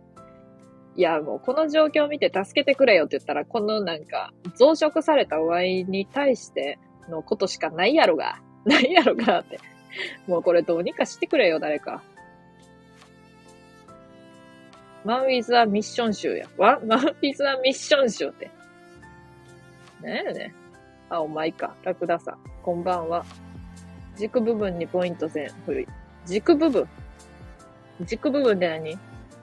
[0.95, 8.39] いや、もうこの状況を見て助けてくれよって言ったら、このなんか、増殖されたワインに対してのことしかないやろが。
[8.65, 9.59] ないやろがって。
[10.27, 12.01] もうこれどうにかしてくれよ、誰か。
[15.05, 16.47] マンウィズはミッション集や。
[16.57, 18.51] わマンウィズはミッション集って。
[20.01, 20.53] ねえね。
[21.09, 21.75] あ、お前か。
[21.83, 22.37] ラクダさん。
[22.61, 23.25] こんばんは。
[24.15, 25.87] 軸部分にポイント線古い。
[26.25, 26.87] 軸部分
[28.01, 28.97] 軸部分って何？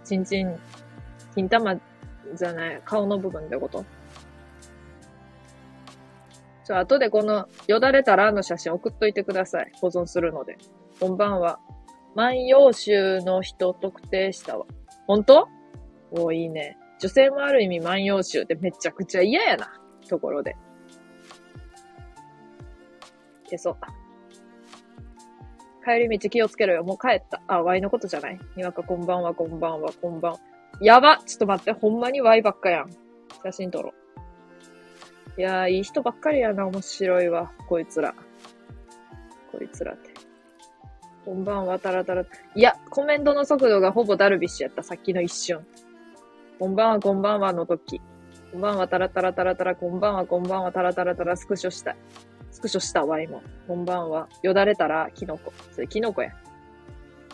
[0.05, 0.57] ちんちん、
[1.35, 1.75] 金玉
[2.35, 3.85] じゃない、顔の部分ってこと？
[6.67, 9.71] ちょ、後でこの、よだれたらの写真送っといてください。
[9.81, 10.59] 保存するので。
[10.99, 11.61] こんばんは。
[12.17, 14.67] 万葉集の人特定したわ。
[15.07, 15.47] 本当？
[16.11, 16.77] おいいね。
[16.99, 19.69] 女性もある意味万葉集ってめちゃくちゃ嫌やな。
[20.09, 20.57] ところで。
[23.45, 23.77] 消そう。
[25.85, 26.83] 帰り道気をつけろよ。
[26.83, 27.43] もう帰った。
[27.47, 28.41] あ、ワイのことじゃない？
[28.57, 30.37] にわかこんばんは、こんばんは、こんばん。
[30.81, 31.71] やばちょっと待って。
[31.71, 32.91] ほんまにワイばっかやん。
[33.45, 33.95] 写真撮ろう。
[35.39, 36.67] いやー、いい人ばっかりやな。
[36.67, 37.53] 面白いわ。
[37.69, 38.15] こいつら。
[39.53, 40.11] こいつらって。
[41.27, 42.23] こんばんは、タラタラ。
[42.23, 44.83] いや、コメントの速度がほぼダルビッシュやった。
[44.83, 45.67] さっきの一瞬。
[46.59, 48.01] こんばんは、こんばんはの時。
[48.53, 49.77] こんばんは、タラタラタラタラ。
[49.77, 51.37] こんばんは、こんばんは、タラタラタラ。
[51.37, 51.97] スクショしたい。
[52.51, 53.43] スクショしたわ、今。
[53.67, 54.29] こんばんは。
[54.43, 55.53] よだれたら、キノコ。
[55.73, 56.31] それ、キノコや。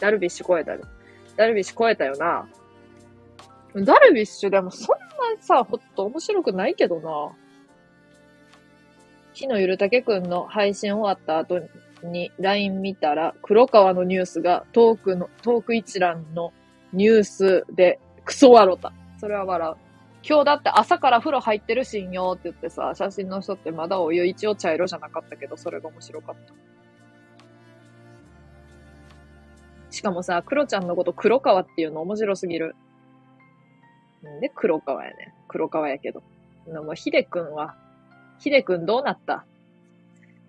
[0.01, 0.81] ダルビッシュ超えたよ。
[1.37, 2.49] ダルビッシュ超えたよな。
[3.85, 7.33] ダルビッシュでもそんなさ、ほっと面白くないけどな。
[9.33, 11.61] 日野ゆるたけくんの配信終わった後
[12.03, 16.53] に LINE 見たら、黒川のニュースがトークの、トーク一覧の
[16.93, 18.93] ニュースでクソ笑った。
[19.19, 19.77] それは笑う。
[20.25, 26.55] 今日だって朝から風呂入ってるしんよって言ってさ、写真の人ってまだお湯一応茶色じゃなかったけど、それが面白かった。
[29.91, 32.77] しかもさ、黒ちゃんのこと黒川っていうの面白すぎる。
[34.27, 35.35] んで黒川やね。
[35.49, 36.23] 黒川やけど。
[36.67, 37.75] もう、ひでくんは、
[38.43, 39.45] ひでくんどうなった？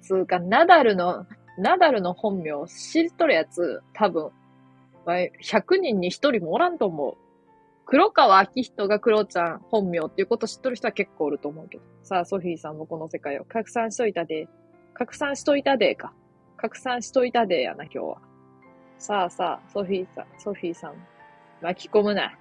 [0.02, 1.26] つうか、ナダルの、
[1.58, 4.32] ナダルの本名知っとるやつ、多分、
[5.06, 7.18] 100人に1人もおらんと思う。
[7.86, 11.84] 黒川明人が黒ちゃん本名っていうこと知っとる人は結構おると思うけど。
[12.04, 14.48] さあ、ソフィーさんもこの世界を拡散しといたで。
[14.94, 16.14] 拡散しといたでか。
[16.58, 18.18] 拡散しといたでやな、今日は。
[18.98, 20.94] さあさあ、ソフィーさん、ソフィーさん、
[21.62, 22.38] 巻き込むな。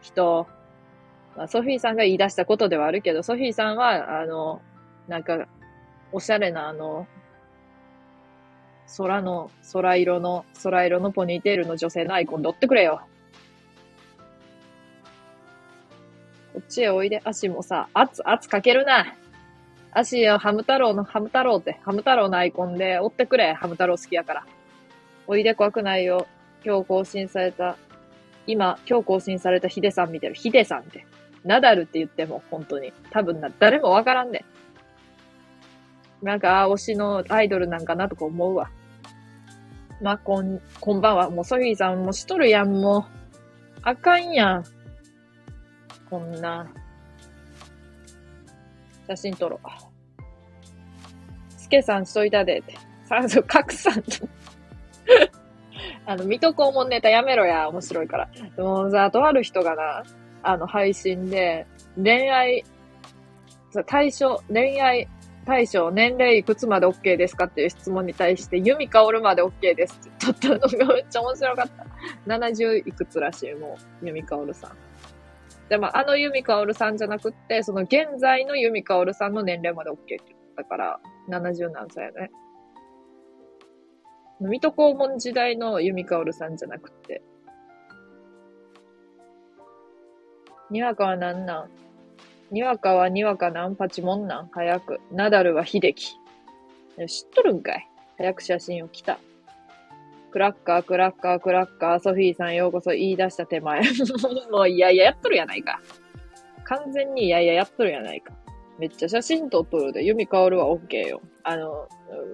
[0.00, 0.46] 人を。
[1.36, 4.60] まあ、ソフィーさんが言い出したことではあるけど、ソフィーさんは、あの、
[5.08, 5.46] なんか、
[6.12, 7.06] おしゃれなあの、
[8.96, 13.02] 空の、空色の、空色のポニーテールの女性のアイコンでってくれよ。
[16.52, 17.20] こっちへおいで。
[17.24, 19.16] 足もさ、圧、圧かけるな。
[19.90, 23.54] 足をハム太郎の、ハム太郎って、ハム太郎のアイコンで追ってくれ。
[23.54, 24.46] ハム太郎好きやから。
[25.26, 26.28] おいで怖くないよ。
[26.64, 27.76] 今日更新された、
[28.46, 30.34] 今、今日更新されたヒデさん見てる。
[30.34, 31.04] ヒデさんって。
[31.44, 32.92] ナダルって言っても、本当に。
[33.10, 34.44] 多分な、誰もわからんね。
[36.22, 38.70] なんか、推しのアイドルなんかなとか思うわ。
[40.00, 41.30] まあ、こん、こんばんは。
[41.30, 43.04] もうソフィーさんもしとるやん、もう。
[43.82, 44.64] あかんやん。
[46.08, 46.66] こんな。
[49.06, 49.68] 写真撮ろう。
[51.58, 52.74] スケさんしといたでって。
[53.04, 54.02] さあ、そう、格さん。
[56.06, 58.30] あの、水戸黄門ネタやめろや、面白いから。
[58.56, 60.04] でもさ、とある人がな、
[60.44, 61.66] あの、配信で、
[61.96, 62.64] 恋愛、
[63.86, 65.08] 対象、恋愛
[65.44, 71.86] 対象、年齢いくつまで OK ですかっていう質問に対して、ユミカオルまで OK ですって言ったのが めっちゃ面白かった。
[72.26, 74.76] 70いくつらしい、もう、ユミカオルさん。
[75.68, 82.30] でも、あのユミカオルさんじゃなくって、その現在のユミカオルさんの年齢まで OK って言ったから、70何歳やね。
[84.40, 87.22] 水戸黄門時代の由美かおるさんじゃなくて。
[90.70, 91.68] にわかはなんなん？
[92.50, 94.48] にわかはにわかなんパチモンなん？
[94.48, 95.00] 早く。
[95.12, 96.14] ナダルは秀樹。
[97.06, 97.88] 知っとるんかい？
[98.16, 99.18] 早く写真を来た。
[100.30, 103.82] クラッカー、クラッカー、クラッカー、ソフィーさんようこそ言い出した手前。
[104.50, 105.80] もういやいややっとるやないか。
[106.64, 108.32] 完全にいやいややっとるやないか。
[108.78, 111.20] めっちゃ写真撮っとるで、ユミカオルは OK よ。
[111.44, 111.88] あの、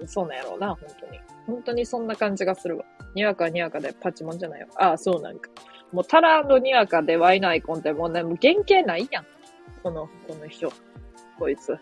[0.07, 1.19] そうなんやろうな、本当に。
[1.45, 2.85] 本当にそんな感じがするわ。
[3.13, 4.67] にわかにわかでパチモンじゃないよ。
[4.75, 5.51] ああ、そうなんか。
[5.91, 9.25] もうタラにわかでワイのアイコンってもうね、もう原型ないやん。
[9.83, 10.71] この、この人。
[11.37, 11.77] こいつ。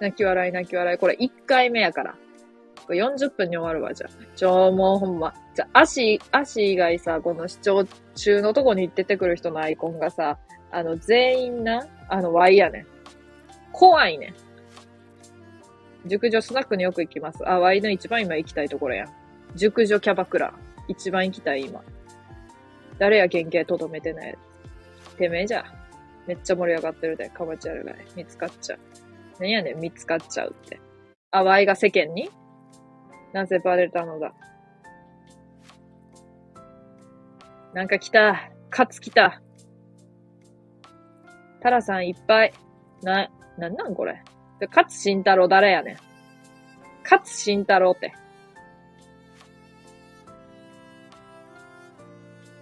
[0.00, 0.98] 泣き笑い泣き笑い。
[0.98, 2.14] これ1回目やから。
[2.86, 4.10] これ40分に終わるわ、じゃあ。
[4.34, 5.32] ちょ、もうほんま。
[5.54, 7.84] じゃあ、足、足以外さ、この視聴
[8.14, 10.38] 中のとこに出てくる人のアイコンがさ、
[10.70, 12.86] あの、全員な、あの、Y やねん。
[13.72, 16.08] 怖いねん。
[16.08, 17.48] 熟女スナックによく行きます。
[17.48, 19.06] あ、ワイの一番今行きたいところや。
[19.54, 20.54] 熟女キャバクラ。
[20.88, 21.82] 一番行きたい今。
[22.98, 24.38] 誰や原型とどめてない。
[25.18, 25.64] てめえじゃ。
[26.26, 27.96] めっちゃ盛り上がってるで、かばちゃるがい。
[28.14, 28.78] 見つかっちゃう。
[29.38, 30.80] 何やねん、見つかっちゃうって。
[31.30, 32.30] あ、ワイが世間に？
[33.32, 34.32] なぜバレたのだ？
[37.72, 38.50] なんか来た。
[38.68, 39.40] カツ来た。
[41.60, 42.52] タラさんいっぱい。
[43.02, 43.28] な、
[43.58, 44.22] なんなんこれ？
[44.58, 45.96] で、勝慎太郎誰やねん。
[47.02, 48.12] 勝慎太郎って。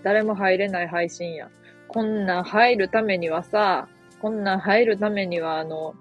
[0.03, 1.49] 誰も入れない配信や。
[1.88, 3.88] こんな入るためにはさ、
[4.20, 5.94] こんな入るためにはあの、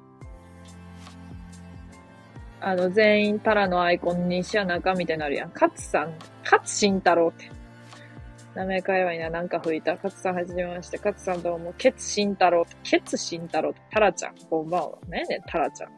[2.60, 5.52] あの、全員タラのアイコンにしやなかみたいになるやん。
[5.54, 7.50] 勝さん、勝慎太郎って。
[8.56, 9.94] 名前変えはいな、なんか吹いた。
[9.96, 10.98] 勝さんはじめまして。
[10.98, 12.66] 勝さんどうも、ケツ慎太郎。
[12.84, 13.74] ケツ慎太郎。
[13.92, 14.36] タラちゃん。
[14.50, 14.98] こんばんは。
[15.08, 15.92] ねえねタラちゃん。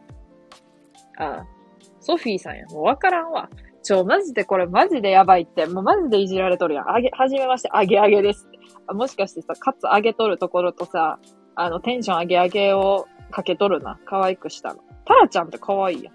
[1.24, 1.48] ああ。
[2.02, 2.66] ソフィーさんや。
[2.68, 3.50] もうわからんわ。
[3.84, 5.66] ちょ、マジでこれマジでやばいって。
[5.66, 6.90] もうマジでいじられとるやん。
[6.90, 8.48] あげ、はじめまして、あげあげです
[8.88, 8.94] あ。
[8.94, 11.20] もしかしてさ、カツあげとるところとさ、
[11.56, 14.00] あの、テンション上げ上げをかけとるな。
[14.06, 14.82] 可愛くしたの。
[15.06, 16.14] タラちゃんって可愛いやん。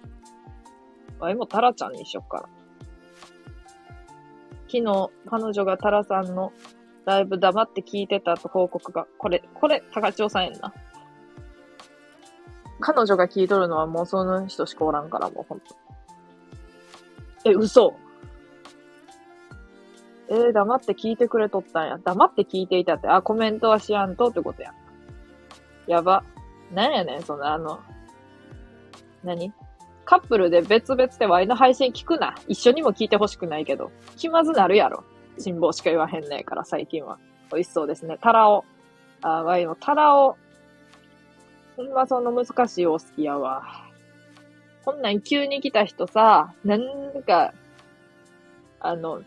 [1.21, 2.49] あ、今タラちゃんにしよっかな。
[4.67, 6.53] 昨日、彼女がタラさんの
[7.05, 10.73] ライブ黙って聞いてたと報告が、これ、これ、高千代さんやんな。
[12.81, 15.84] 彼女が聞いとるのはもうその人しかおらんから、もうほんと。
[17.45, 17.95] え、嘘。
[20.29, 21.99] えー、黙って聞いてくれとったんや。
[21.99, 23.09] 黙って聞いていたって。
[23.09, 24.73] あ、コメントはしやんとってことや。
[25.87, 26.25] やば。
[26.73, 27.81] なんやねん、そのあの、
[29.23, 29.53] 何？
[30.07, 32.35] カップルで別々でワイの配信聞くな。
[32.49, 33.91] 一緒にも聞いてほしくないけど。
[34.17, 35.05] 気まずなるやろ。
[35.39, 37.19] 辛抱しか言わへんねえから、最近は。
[37.51, 38.19] 美味しそうですね。
[38.21, 38.65] タラオ。
[39.23, 40.37] あ、ワイのタラオ。
[41.77, 43.84] ほんまその難しいお好きやわ。
[44.85, 47.55] こんなん急に来た人さ、なんか、
[48.81, 49.23] あの、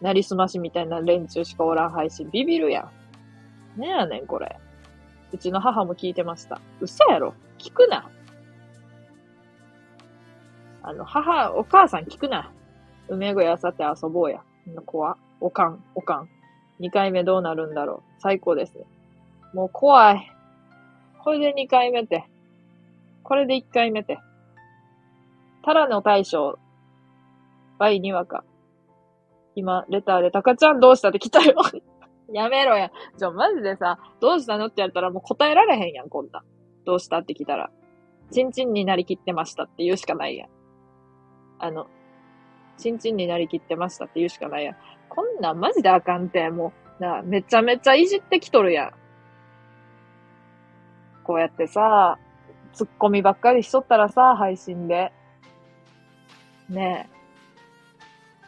[0.00, 2.30] なりすましみたいな連中しかおらん配信。
[2.30, 2.88] ビビるや
[3.76, 3.80] ん。
[3.80, 4.56] ねやねん、これ。
[5.32, 6.60] うちの母も聞いてました。
[6.80, 7.34] 嘘やろ？
[7.58, 8.08] 聞くな。
[10.82, 12.50] あの、母、お母さん聞くな。
[13.08, 14.42] 梅小屋さて遊ぼうや。
[14.86, 16.28] 怖おかん、おかん。
[16.78, 18.20] 二回目どうなるんだろう。
[18.20, 18.84] 最高ですね。
[19.52, 20.32] もう怖い。
[21.18, 22.24] これで二回目て。
[23.22, 24.18] これで一回目て。
[25.64, 26.58] タラの大将。
[27.78, 28.44] バイにわか。
[29.54, 31.54] 今、レターで、タカちゃんどうしたって来たよ。
[32.30, 32.90] やめろや。
[33.16, 36.42] じゃ、マジでさ、どうしたのってやったらもう答えられへんやん、こんな。
[36.84, 37.70] どうしたって来たら。
[38.30, 40.48] チンチンになりきってましたって言うしかないやん。
[41.60, 41.86] あの、
[42.76, 44.76] ちんちんになりきってましたって言うしかないやん。
[45.08, 48.92] こんなんマジであかんて、もう、な、めちゃめちゃいじってきとるやん。
[51.22, 52.18] こうやってさ、
[52.74, 55.12] ツッコミばっかりしとったらさ、配信で。
[56.68, 57.14] ねえ。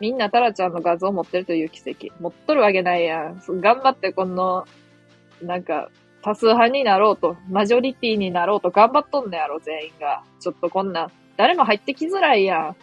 [0.00, 2.08] みんなタラちゃんの画像持ってるという奇跡。
[2.20, 3.42] 持っとるわけないやん。
[3.60, 4.66] 頑張ってこの、
[5.42, 5.90] なんか、
[6.22, 10.22] 多数派になろうと、マジョリティになろうと頑張っとんのやろ、全員が。
[10.40, 12.74] ちょっとこんな、誰も入ってきづらいや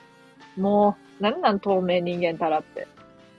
[0.58, 0.62] ん。
[0.62, 2.88] もう、なんなん透明人間たらって。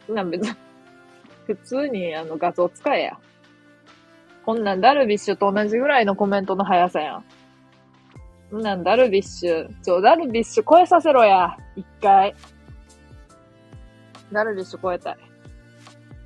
[0.08, 0.54] なん別に、
[1.46, 3.18] 普通にあの画像使えや。
[4.44, 7.24] こんなんダルビッシュと同じぐらいのコメントの速さやん。
[8.54, 11.56] こんなんダルビッシュ、ちょ、ダルビッシュ超えさせろや。
[11.74, 12.36] 一回。
[14.30, 15.16] ダルビッシュ超えたい。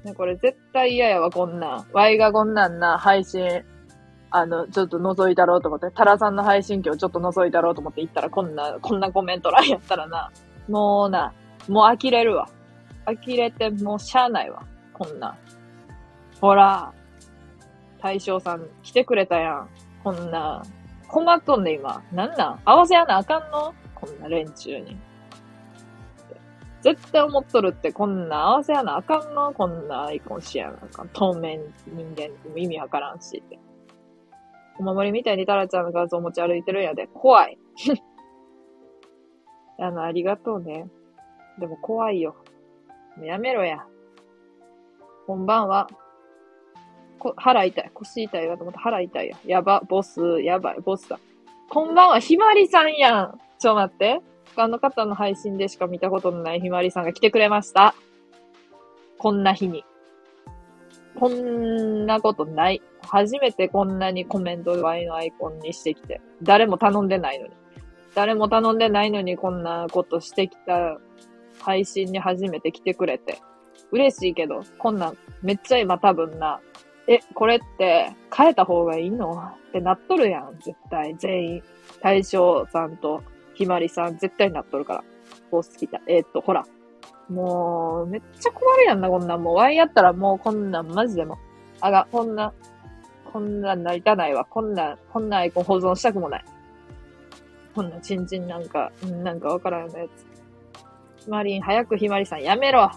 [0.04, 1.86] ね、これ絶対嫌やわ、こんなん。
[1.90, 3.64] ワイがこんなんな、配信、
[4.30, 10.30] あの、ちょっと覗いたろうと思って、タラさんの配信今日ちょっと覗いたろうと思って行ったら、こんな、こんなコメント欄やったらな、
[10.68, 11.32] もうな、
[11.66, 12.50] もう呆れるわ。
[13.06, 14.62] 呆れて、もうしゃあないわ。
[14.92, 15.34] こんな。
[16.42, 16.92] ほら、
[18.02, 19.68] 大将さん来てくれたやん。
[20.04, 20.62] こんな。
[21.08, 22.02] 困っとんね、今。
[22.12, 22.60] なんなん？
[22.64, 23.74] 合わせやなあかんの？
[23.94, 24.96] こんな連中に。
[26.80, 29.52] 絶対思っとるって、こんな合わせやなあかんの？
[29.52, 31.08] こんなアイコンしやなあかん。
[31.08, 33.58] 透明人間意味わからんしって。
[34.78, 37.08] お守りみたいにタラちゃんの画像持ち歩いてるんやで。
[37.08, 37.58] 怖い。
[39.80, 40.86] あの、ありがとうね。
[41.58, 42.36] でも怖いよ。
[43.16, 43.84] もうやめろや。
[45.26, 45.88] こんばんは。
[47.18, 47.90] こ腹痛い。
[47.94, 48.80] 腰痛いわと思った。
[48.80, 49.36] 腹痛いや。
[49.44, 49.82] やば。
[49.88, 50.40] ボス。
[50.42, 50.80] やばい。
[50.80, 51.18] ボスだ。
[51.68, 52.20] こんばんは。
[52.20, 53.38] ひまりさんやん。
[53.58, 54.20] ちょ、待って。
[54.56, 57.94] 他の方の配信でしか見たことのないひまりさんが来てくれました。
[59.18, 59.84] こんな日に。
[61.18, 62.82] こんなことない。
[63.02, 66.20] 初めてこんなにコメントワイのアイコンにしてきて。
[66.42, 67.52] 誰も頼んでないのに。
[68.14, 70.98] 誰も頼んでないのにこんなことしてきた
[71.60, 73.40] 配信に初めて来てくれて。
[73.90, 76.60] 嬉しいけど、こんなんめっちゃ今多分な、
[77.08, 79.32] え、これって変えた方がいいの？
[79.32, 81.16] ってなっとるやん、絶対。
[81.16, 81.62] 全員。
[82.02, 83.22] 大将さんと
[83.54, 85.04] ひまりさん絶対なっとるから。
[85.50, 86.00] ボス来た。
[86.06, 86.64] えー、っと、ほら。
[87.30, 89.42] もう、めっちゃ困るやんな、こんなん。
[89.42, 91.38] もう、ワインやったらもうこんなんマジでも。
[91.80, 92.52] あが、こんな、
[93.32, 94.44] こんなんなりたないわ。
[94.44, 96.44] こんな、こんなアイコン保存したくもない。
[97.74, 98.92] こんなチンチンなんか、
[99.22, 101.24] なんかわからんようなやつ。
[101.24, 102.90] ひまりん、早くひまりさんやめろ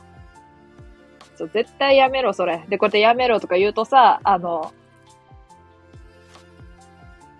[1.37, 2.65] ちょ、絶対やめろ、それ。
[2.69, 4.71] で、こうやってやめろとか言うとさ、あの、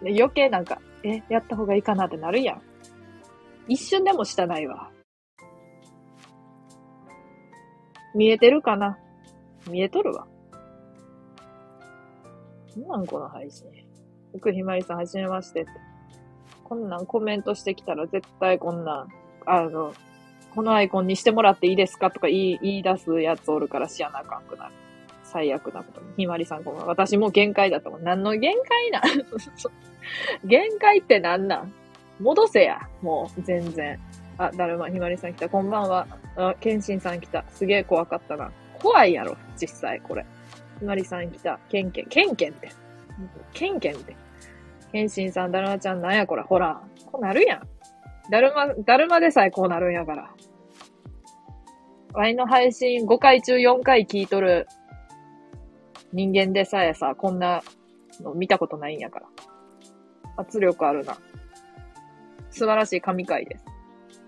[0.01, 2.61] 余計なんか、え、やった方がいいかなってなるやん。
[3.67, 4.89] 一瞬でもしたないわ。
[8.13, 8.97] 見えてるかな？
[9.69, 10.27] 見えとるわ。
[12.75, 13.67] なんこの配信。
[14.35, 15.71] 福ひまりさん、はじめましてって。
[16.63, 19.07] こんなんコメントしてきたら絶対こんなん、
[19.45, 19.93] あの、
[20.56, 24.74] このアイコンにしてもらっていいですかとか言い言い出すやつおるからしやなあかんくなる。
[25.24, 26.08] 最悪なことに。
[26.18, 26.86] ひまりさんごめん。
[26.86, 28.02] 私も限界だと思う。
[28.02, 29.02] 何の限界な
[30.43, 31.74] 限界って何なん？
[32.20, 32.82] 戻せや。
[33.02, 33.97] もう、全然。
[34.38, 35.49] あ、だるま、ひまりさん来た。
[35.49, 36.08] こんばんは。
[36.36, 37.45] あ、けんしんさん来た。
[37.49, 38.52] すげえ怖かったな。
[38.80, 40.26] 怖いやろ、実際、これ。
[40.80, 41.60] ひまりさん来た。
[41.70, 42.08] けんけん。
[42.08, 42.70] けんけんって。
[43.54, 44.16] けんけんって。
[44.91, 46.41] けんしんさん、だるまちゃんなんやこれ。
[46.41, 46.82] ほら。
[47.06, 47.68] こうなるやん。
[48.32, 50.34] だるま、だるまでさえこうなるんやから。
[52.13, 54.67] ワイの配信5回中4回聞いとる
[56.13, 57.61] 人間でさえさ、こんな
[58.21, 59.27] の見たことないんやから。
[60.38, 61.17] 圧力あるな。
[62.49, 63.65] 素晴らしい神回です。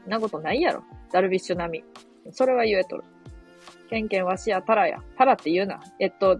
[0.06, 0.84] なことないやろ。
[1.12, 1.80] ダルビッシュ並
[2.26, 2.32] み。
[2.32, 3.04] それは言えとる。
[3.89, 4.99] ケンケンわしやタラや。
[5.18, 5.82] タラって言うな。
[5.99, 6.39] えっと、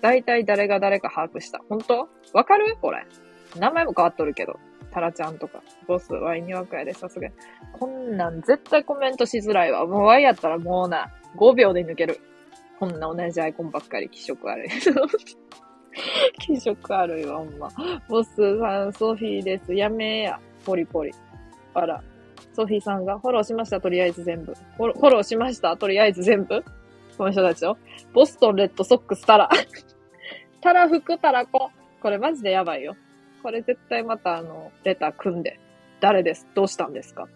[0.00, 1.60] 大体誰が誰か把握した。
[1.68, 2.08] 本当？
[2.32, 2.76] わかる？
[2.80, 3.06] これ。
[3.56, 4.58] 名前も変わっとるけど。
[4.92, 7.28] タラちゃんとか、ボス、ワイにわかやで、さすが。
[7.72, 9.86] こんなん絶対コメントしづらいわ。
[9.86, 12.20] もうワイやったらもうな、5秒で抜ける。
[12.78, 14.68] こんな同じアイコンばっかり気色悪い。
[16.40, 17.70] 気色悪いわ、ほんま。
[18.08, 19.72] ボスさん、ソフィーです。
[19.74, 20.38] やめや。
[20.64, 21.12] ポリポリ。
[21.74, 22.02] あら。
[22.52, 24.52] ソフィーさんがフォローしました、とりあえず全部。
[24.76, 26.62] フォロフォローしました、とりあえず全部。
[27.16, 27.78] この人たちよ。
[28.12, 29.48] ボストンレッドソックスタラ。
[30.60, 31.70] タラ服タラコ。
[32.00, 32.94] これマジでやばいよ。
[33.42, 35.58] これ絶対またあの、レター組んで、
[36.00, 36.46] 誰です？
[36.54, 37.28] どうしたんですか？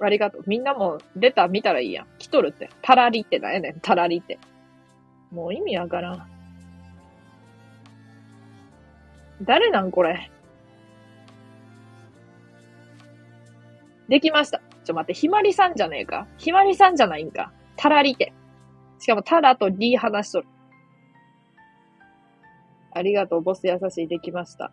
[0.00, 0.44] ありがとう。
[0.46, 2.06] みんなもレター見たらいいやん。
[2.18, 2.70] 来とるって。
[2.82, 3.80] タラリってなんやねん。
[3.80, 4.38] タラリって。
[5.30, 6.26] もう意味わからん。
[9.42, 10.30] 誰なんこれ？
[14.08, 14.60] できました。
[14.84, 16.26] ちょ待って、ひまりさんじゃねえか？
[16.38, 17.52] ひまりさんじゃないんか。
[17.76, 18.32] タラリて。
[18.98, 20.46] しかもタラとリー話しとる。
[22.92, 24.72] ありがとう、ボス優しい、できました。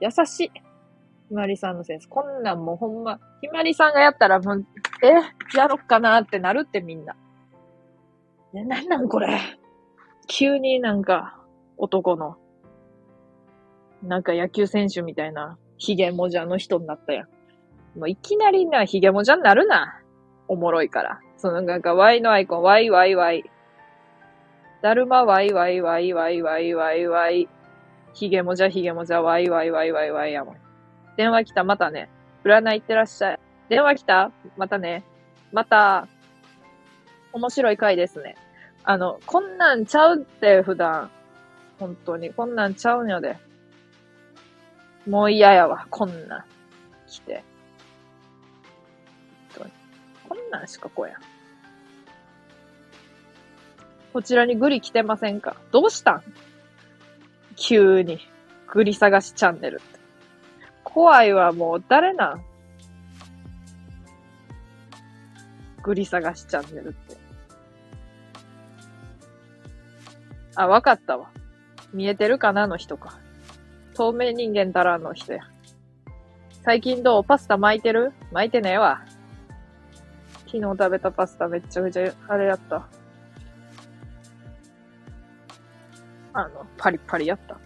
[0.00, 0.52] 優しい。
[1.28, 2.08] ひまりさんのセンス。
[2.08, 4.66] こんなんもうほんま、ひまりさんがやったらもう、
[5.02, 5.12] え、
[5.56, 7.14] やろっかなってなるってみんな。
[8.54, 9.38] え、なんなんこれ？
[10.26, 11.38] 急になんか、
[11.76, 12.36] 男の、
[14.02, 17.98] なんか野球選手みたいな、ヒゲもじゃの人になったやん。
[17.98, 20.00] もういきなりな、ヒゲもじゃになるな。
[20.48, 21.20] おもろいから。
[21.36, 23.50] そのなんか Y のアイコン、Y、Y、Y。
[24.80, 27.48] だるま、Y、Y、Y、Y、Y、Y、Y。
[28.18, 30.56] ひげもじゃひげもじゃ、わいわいわいわいわいやもん。
[31.16, 32.10] 電話来た、またね。
[32.42, 33.38] 占い行ってらっしゃい。
[33.68, 34.32] 電話来た？
[34.56, 35.04] またね。
[35.52, 36.08] また、
[37.32, 38.34] 面白い回ですね。
[38.82, 41.12] あの、こんなんちゃうって普段。
[41.78, 42.30] 本当に。
[42.30, 43.36] こんなんちゃうんやで。
[45.08, 46.44] もう嫌やわ、こんなん。
[47.06, 47.44] 来て。
[50.28, 51.16] こんなんしか来やん。
[54.12, 55.54] こちらにグリ来てませんか？
[55.70, 56.22] どうしたん？
[57.58, 58.20] 急に。
[58.70, 59.98] グリ探しチャンネルって。
[60.84, 62.44] 怖いわ、もう誰なん？
[65.82, 67.16] グリ探しチャンネルって。
[70.54, 71.30] あ、わかったわ。
[71.92, 73.18] 見えてるかなの人か。
[73.94, 75.40] 透明人間だらの人や。
[76.64, 77.24] 最近どう？
[77.24, 78.12] パスタ巻いてる？
[78.32, 79.04] 巻いてねえわ。
[80.46, 82.86] 昨日食べたパスタめっちゃくちゃあれやった。
[86.38, 87.58] あの、パリパリやった。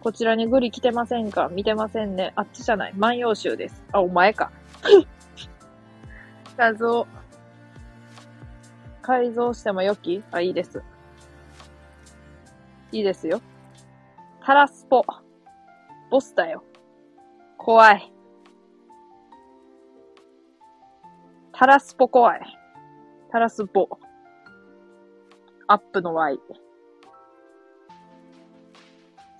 [0.00, 1.48] こちらにグリ来てませんか？
[1.48, 2.32] 見てませんね。
[2.34, 2.92] あっちじゃない。
[2.96, 3.84] 万葉集です。
[3.92, 4.50] あ、お前か。
[6.58, 7.06] 画像。
[9.02, 10.24] 改造してもよき？
[10.32, 10.82] あ、いいです。
[12.90, 13.40] いいですよ。
[14.40, 15.04] タラスポ。
[16.10, 16.64] ボスだよ。
[17.56, 18.12] 怖い。
[21.52, 22.58] タラスポ怖い。
[23.30, 23.88] タラスポ。
[25.68, 26.40] アップの Y。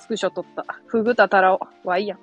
[0.07, 0.64] スクショ撮った。
[0.86, 1.59] フグタタラオ。
[1.82, 2.18] Y やん。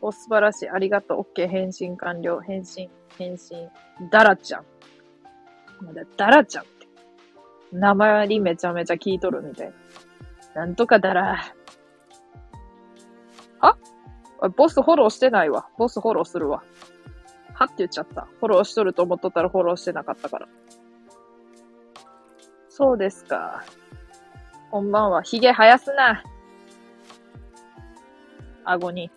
[0.00, 0.70] お、素晴らしい。
[0.70, 1.26] ありがとう。
[1.38, 1.46] OK。
[1.46, 2.40] 返信完了。
[2.40, 2.88] 返信。
[3.18, 3.68] 返信。
[4.10, 4.64] ダラちゃん。
[5.84, 6.88] まだ、ダラちゃんって。
[7.70, 9.72] 名前にめちゃめちゃ聞いとるみたい
[10.54, 10.62] な。
[10.62, 11.52] なんとかだら。
[13.60, 13.76] あ
[14.56, 15.68] ボスフォローしてないわ。
[15.76, 16.62] ボスフォローするわ。
[17.52, 18.26] はって言っちゃった。
[18.40, 20.48] フォローしとると思っとったらフォローしてなかったから。
[22.70, 23.64] そうですか。
[24.70, 25.22] こんばんは。
[25.22, 26.22] 髭生やすな。
[28.70, 29.10] 顎に。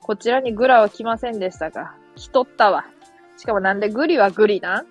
[0.00, 1.94] こちらにグラは来ませんでしたが。
[2.16, 2.86] 来とったわ。
[3.36, 4.86] しかもなんでグリはグリなん？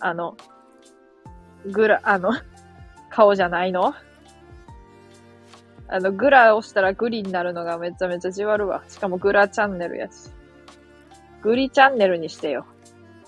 [0.00, 0.36] あの、
[1.66, 2.32] グラ、あの、
[3.10, 3.94] 顔じゃないの？
[5.88, 8.82] あの、グラ押したらグリになるのがめちゃめちゃじわるわ。
[8.88, 10.30] しかもグラチャンネルやし。
[11.40, 12.66] グリチャンネルにしてよ。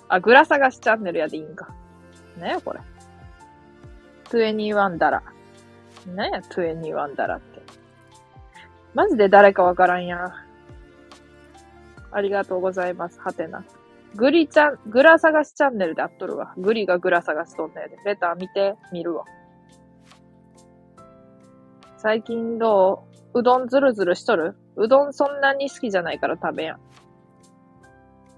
[0.09, 1.69] あ、グラ探しチャンネルやでいいんか。
[2.39, 2.81] なやこれ
[4.25, 5.23] ？21ダラ。
[6.07, 7.50] なんや？21ダラって。
[8.95, 10.35] マジで誰かわからんや。
[12.13, 13.21] ありがとうございます。
[13.21, 13.65] はてな。
[14.17, 16.53] グリちゃん、グラ探しチャンネルであっとるわ。
[16.59, 17.97] グリがグラ探しとんねで。
[18.05, 19.25] レター見て、見るわ。
[21.99, 23.41] 最近どう？
[23.41, 24.57] うどんずるずるしとる？
[24.75, 26.81] うどんそんなに好きじゃないから食べやん。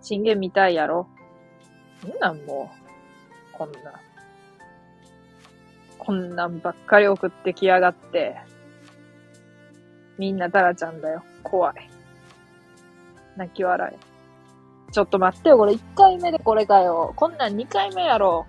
[0.03, 1.09] チンゲン見たいやろ
[2.05, 2.71] んなんも
[3.55, 3.79] う、こんな。
[5.97, 8.37] こんなんばっかり送ってきやがって。
[10.23, 11.25] みんなタラちゃんだよ。
[11.43, 11.75] 怖い。
[13.37, 14.93] 泣き笑い。
[14.93, 17.13] ちょっと待ってよ、これ1回目でこれかよ。
[17.17, 18.47] こんなん2回目やろ。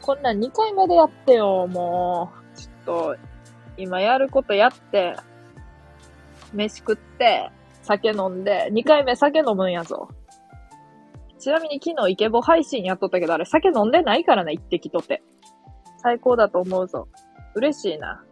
[0.00, 2.56] こんなん2回目でやってよ、もう。
[2.56, 3.16] ちょっと、
[3.76, 5.16] 今やることやって、
[6.52, 7.50] 飯食って、
[7.82, 10.10] 酒飲んで、2回目酒飲むんやぞ。
[11.40, 15.24] ちなみに昨日イケボ配信やっとったけど、あれ酒飲んでないからな、一滴とて。
[15.96, 17.08] 最高だと思うぞ。
[17.56, 18.22] 嬉しいな。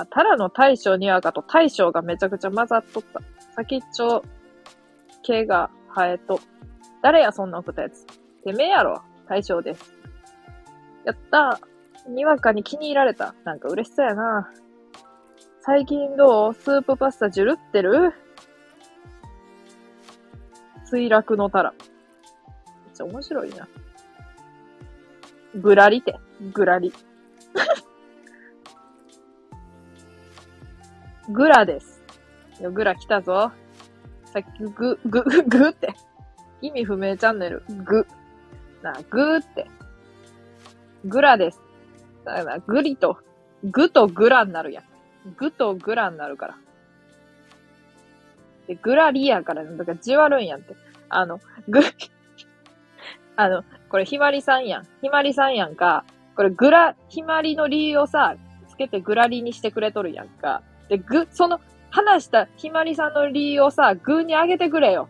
[0.00, 3.20] あ、タラの大将にわかと大将がめちゃくちゃ混ざっとった。
[3.54, 4.24] 先っちょ、
[5.22, 6.40] 毛が生えと。
[7.02, 8.06] 誰や、そんな送ったやつ。
[8.44, 9.02] てめえやろ。
[9.28, 9.94] 大将です。
[11.04, 11.60] やった。
[12.08, 13.34] にわかに気に入られた。
[13.44, 14.50] なんか嬉しそうやな。
[15.60, 16.54] 最近どう？
[16.54, 18.14] スープパスタジュルってる？
[20.90, 21.72] 墜落のタラ。
[21.72, 23.68] めっちゃ面白いな。
[25.54, 26.18] ぐらりて。
[26.52, 26.92] ぐらり。
[31.32, 32.02] グラです。
[32.60, 33.52] よ、グラ来たぞ。
[34.24, 35.94] さっき、ぐ、ぐ、ぐ、ぐって。
[36.62, 37.62] 意味不明チャンネル。
[37.84, 38.06] ぐ。
[38.82, 39.66] なあ、ぐって。
[41.04, 41.60] グラです。
[42.24, 43.18] だから、グリと、
[43.64, 44.84] グとグラになるやん。
[45.36, 46.56] グとグラになるから。
[48.66, 50.76] で、グラリやから、ね、だかじわるんやんって。
[51.08, 51.80] あの、グ、
[53.36, 54.84] あの、これひまりさんやん。
[55.02, 56.04] ひまりさんやんか。
[56.36, 58.36] これグラ、ひまりの理由をさ、
[58.68, 60.62] つけてグラリにしてくれとるやんか。
[60.90, 61.58] で、ぐ、その、
[61.90, 65.08] 話したひまりさんの理由をさ、グにあげてくれよ。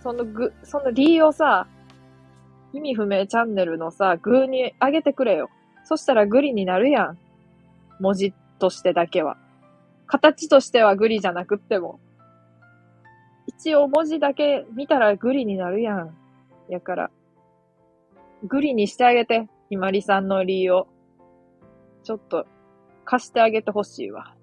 [0.00, 1.66] そのぐ、その理由をさ、
[2.72, 5.50] 意味不明チャンネルのさ、グーにあげてくれよ。
[5.84, 7.18] そしたらグリになるやん。
[7.98, 9.36] 文字としてだけは。
[10.06, 12.00] 形としてはグリじゃなくっても。
[13.46, 16.16] 一応文字だけ見たらグリになるやん。
[16.68, 17.10] やから。
[18.44, 20.88] グリにしてあげて、ひまりさんの理由を。
[22.04, 22.46] ちょっと、
[23.10, 24.36] 貸してあげてほしいわ。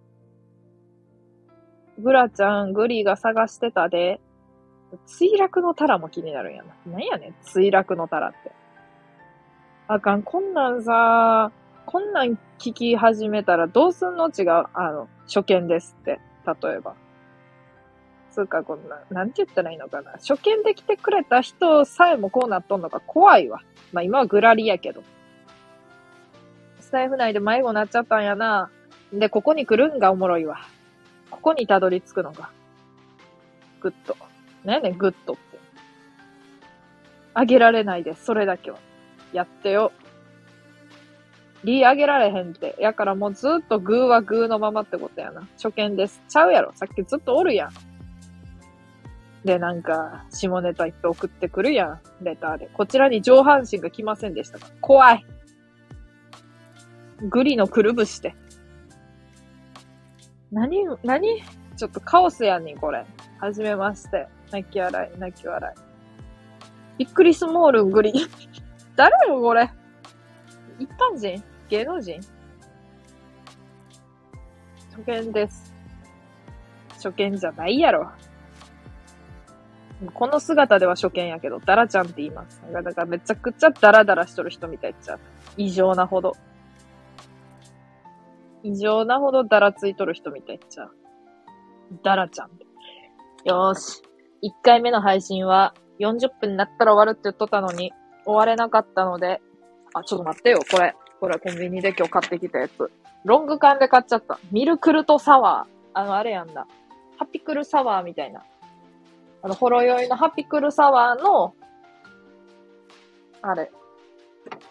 [1.99, 4.20] グラちゃん、グリが探してたで。
[5.05, 6.91] 墜落のタラも気になるんやな。
[6.91, 8.51] なんやねん、墜落のタラって。
[9.88, 10.22] あかん。
[10.22, 11.53] こんなんさ、
[11.86, 14.28] こんなん聞き始めたらどうすんの？
[14.28, 14.65] 違う。
[14.74, 16.20] あの、初見ですって。
[16.45, 16.95] 例えば。
[18.32, 20.11] つうか、こんな、なんて言ったらいいのかな。
[20.11, 23.61] 初見で来てくれた人さえもこうなっとんのか怖いわ。
[23.93, 25.03] まあ今はグラリやけど。
[26.88, 28.69] スタイフ内で迷子になっちゃったんやな。
[29.11, 30.59] で、ここに来るんがおもろいわ。
[31.29, 32.49] ここにたどり着くのが。
[33.81, 34.15] グッド。
[34.63, 35.59] 何やねん、グッドって。
[37.33, 38.23] あげられないです。
[38.23, 38.79] それだけは。
[39.33, 39.91] やってよ。
[41.65, 42.77] リーあげられへんって。
[42.79, 45.45] やからもうずっとグーはグーのままってことやな。
[45.61, 46.23] 初見です。
[46.29, 46.71] ちゃうやろ。
[46.75, 47.69] さっきずっとおるやん。
[49.43, 51.99] で、なんか、下ネタいっぱい送ってくるやん。
[52.23, 52.69] レターで。
[52.71, 55.25] こちらに上半身が来ませんでしたか怖い。
[57.22, 58.36] グリのくるぶして。
[60.51, 61.43] 何、何？
[61.76, 63.05] ちょっとカオスやねん、これ。
[63.39, 64.28] はじめまして。
[64.51, 65.80] 泣き笑い、泣き笑い。
[66.99, 68.13] びっくりスモールグリ。
[68.95, 69.70] 誰よ、これ？
[70.80, 71.43] 一般人？
[71.70, 72.20] 芸能人？
[74.95, 75.74] 初見です。
[76.93, 78.11] 初見じゃないやろ。
[80.13, 82.61] この姿では初見やけど、ダラちゃんって言います。
[82.72, 85.20] だからめちゃくちゃダラダラしとる人みたいっちゃ。
[85.57, 86.34] 異常なほど。
[88.63, 90.91] 異常なほどダラついとる人みたいっちゃう。
[92.03, 92.49] ダラちゃん。
[93.45, 94.01] よーし。
[94.43, 97.93] 1回目の配信は40分になったら終わるって言っとったのに、
[98.25, 99.41] 終われなかったので、
[99.93, 100.95] あ、ちょっと待ってよ、これ。
[101.19, 102.91] これコンビニで今日買ってきたやつ。
[103.23, 104.39] ロング缶で買っちゃった。
[104.51, 105.99] ミルクルトサワー。
[105.99, 106.67] あの、あれやんだ。
[107.17, 108.43] ハピクルサワーみたいな。
[109.41, 111.55] あの、ほろ酔いのハピクルサワーの、
[113.41, 113.71] あれ。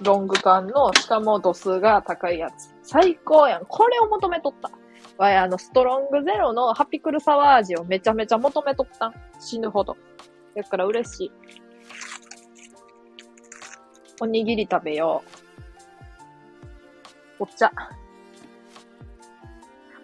[0.01, 2.76] ロング缶の、しかも度数が高いやつ。
[2.87, 3.67] 最高やん。
[3.67, 4.71] これを求めとった。
[5.19, 9.13] わい、あの、ストロングゼロのハピクルサワー味をめちゃめちゃ求めとった。
[9.41, 9.97] 死ぬほど。
[10.55, 11.33] だから嬉しい。
[14.21, 15.23] おにぎり食べよ
[17.41, 17.43] う。
[17.43, 17.71] お茶。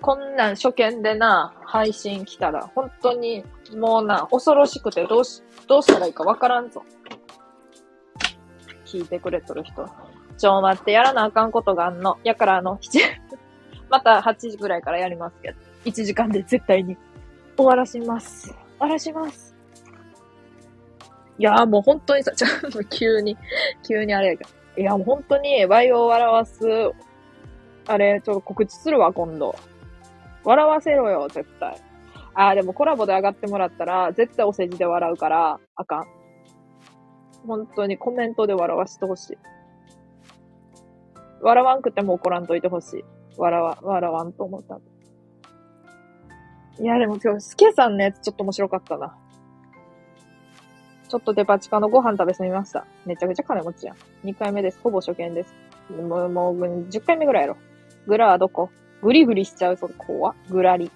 [0.01, 3.45] こんなん初見でな、配信来たら、本当に、
[3.77, 6.83] もうな、恐ろしくてどうし、どうしたらいいかわからんぞ。
[8.85, 9.89] 聞いてくれとる人。
[10.39, 12.19] ちょ、待って、やらなあかんことがあんの。
[12.25, 13.01] やからあの、7、
[13.91, 16.97] また8時ぐらいからやりますけど、1時間で絶対に
[17.57, 18.49] 終わらします。
[18.49, 19.53] 終わらします。
[21.39, 23.37] いやもう本当にさ、ちょっと急に、
[23.87, 24.51] 急にあれやけど。
[24.77, 26.65] いやもう本当に、ワイオを笑わす、
[27.87, 29.55] あれ、ちょっと告知するわ、今度。
[30.45, 31.77] 笑わせろよ、絶対。
[32.35, 36.07] あー、でもコラボで上がってもらったら、絶対お世辞で笑うから、あかん。
[37.47, 39.39] 本当にコメントで笑わしてほしい。
[41.43, 43.05] 笑わんくても怒らんといてほしい。
[43.37, 44.79] 笑わ、笑わんと思った。
[46.81, 49.17] いや、でも今日、スケさんのやつちょっと面白かったな。
[51.09, 52.87] ちょっとデパ地下のご飯食べすみました。
[53.05, 53.97] めちゃくちゃ金持ちやん。
[54.25, 54.81] 2回目です。
[54.83, 55.55] ほぼ初見です。
[55.91, 57.57] もう、もう、10回目ぐらいやろ。
[58.07, 58.71] グラはどこ？
[59.03, 60.91] グリグリしちゃう、そ怖グラリ。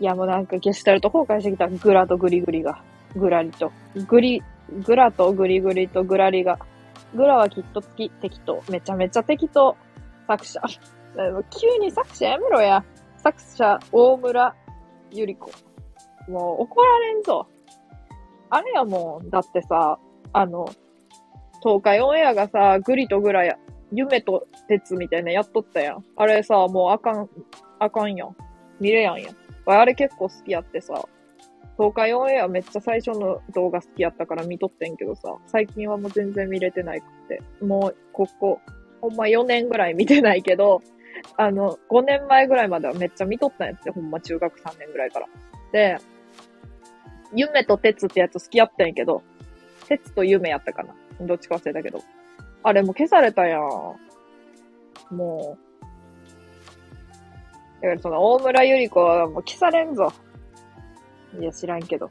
[0.00, 1.68] いや、もうなんかゲスタルト崩壊してきた。
[1.68, 2.82] グラとグリグリが。
[3.16, 3.72] グラリと。
[4.08, 4.42] グリ、
[4.86, 6.58] グラとグリグリとグラリが。
[7.14, 8.62] グラはきっと好き、適当。
[8.70, 9.76] めちゃめちゃ適当。
[10.26, 10.60] 作者。
[11.50, 12.84] 急に作者やめろや。
[13.18, 14.54] 作者、大村
[15.10, 15.50] ゆり子。
[16.28, 17.46] もう怒られんぞ。
[18.50, 19.30] あれやもん。
[19.30, 19.98] だってさ、
[20.32, 20.66] あの、
[21.62, 23.56] 東海オンエアがさ、グリとグラや、
[23.92, 26.04] 夢と鉄みたいなやっとったやん。
[26.16, 27.28] あれさ、もうあかん、
[27.78, 28.36] あかんやん。
[28.80, 29.34] 見れやんやん。
[29.66, 30.94] あれ結構好きやってさ、
[31.76, 37.42] 東海オンエアめっちゃ最初の動画好きやったから見とってんけどさ、最近はもう全然見れてないくて。
[37.64, 38.60] もう、ここ、
[39.00, 40.82] ほんま4年ぐらい見てないけど、
[41.36, 45.26] あの、5年前ぐらいまではめっちゃ見とったんやって、ほんま中学3年ぐらいから。
[45.72, 45.98] で、
[47.34, 49.22] 夢と鉄ってやつ好きやったんやけど、
[49.88, 50.94] 鉄と夢やったかな。
[51.20, 52.00] どっちか忘れたけど。
[52.62, 53.60] あれも消されたやん。
[55.14, 55.64] もう。
[57.82, 60.10] だからその大村ゆり子はもう消されんぞ。
[61.38, 62.10] いや、知らんけど。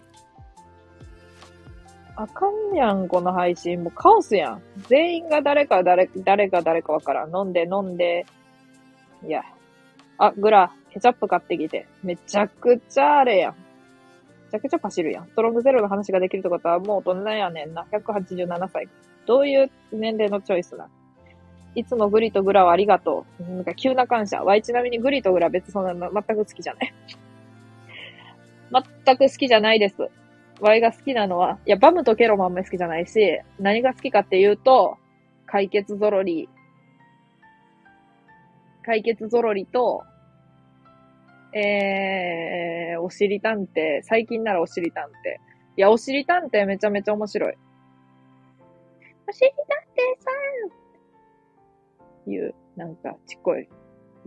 [2.16, 3.84] あかんやん、この配信。
[3.84, 4.62] もうカオスやん。
[4.88, 7.36] 全員が誰か誰、誰か誰かわからん。
[7.36, 8.26] 飲んで飲んで。
[9.26, 9.44] いや。
[10.18, 11.88] あ、グラ、ケチャップ買ってきて。
[12.04, 13.54] めちゃくちゃあれやん。
[13.54, 13.58] め
[14.52, 15.28] ちゃくちゃパシるやん。
[15.28, 17.88] ストロングゼロの話ができるってことはもう大人やねんな。
[17.92, 18.88] 187歳。
[19.26, 20.90] どういう年齢のチョイスな
[21.76, 23.44] いつもグリとグラはありがとう。
[23.44, 24.44] なんか急な感謝。
[24.44, 26.94] わいちなみにグリとグラ別そんな全く好きじゃない。
[29.06, 30.10] 全く好きじゃないです。
[30.60, 34.98] ワイが好きなのは、いや、バムとケロもあんまり好きじゃないし、何が好きかっていうと、
[35.46, 36.50] 解決ゾロリ。
[38.86, 40.04] 解決ゾロリと、
[41.54, 44.02] えー、おしり探偵。
[44.02, 45.10] 最近ならおしり探偵。
[45.78, 47.54] いや、おしり探偵めちゃめちゃ面白い。
[49.28, 49.66] おしり探
[49.96, 50.32] 偵さ
[52.30, 53.68] んいう、なんか、ちっこい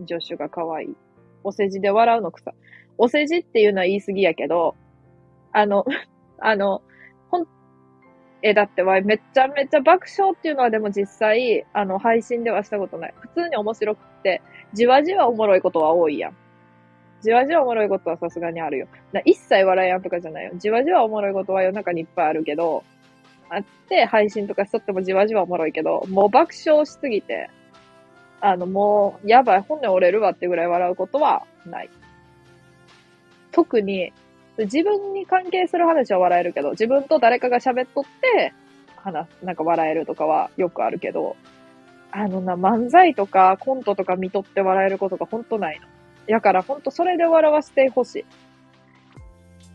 [0.07, 0.95] 助手が可愛い。
[1.43, 2.53] お世辞で笑うのくさ。
[2.97, 4.75] お世辞っていうのは言い過ぎやけど、
[5.51, 5.85] あの、
[6.39, 6.81] あの、
[7.29, 7.47] ほん、
[8.41, 13.13] え、だってわ、めちゃめちゃ爆笑っていうのはでも実際、あの、配信ではしたことない。
[13.19, 14.41] 普通に面白くって、
[14.73, 16.35] じわじわおもろいことは多いやん。
[17.21, 18.87] じわじわおもろいことはさすがにあるよ。
[19.11, 20.51] な一切笑いやんとかじゃないよ。
[20.55, 22.83] じわじわおもろいことは世の中にいっぱいあるけど、
[23.49, 27.49] あって、配信とかしとってもじわじわおもろいけど、もう爆笑しすぎて、
[28.39, 31.89] あの、もう、やばい、本音折れるわってぐらい笑うことはない。
[33.57, 34.13] 特に、
[34.59, 38.53] 自分に関係する話は笑えるけど、自分と誰かが喋っとって、
[38.97, 41.35] 話、なんか笑えるとかはよくあるけど、
[42.11, 45.87] あのな、漫才とかコントとか見とって笑えることがほんとないの。
[46.27, 48.25] やからほんとそれで笑わせてほしい。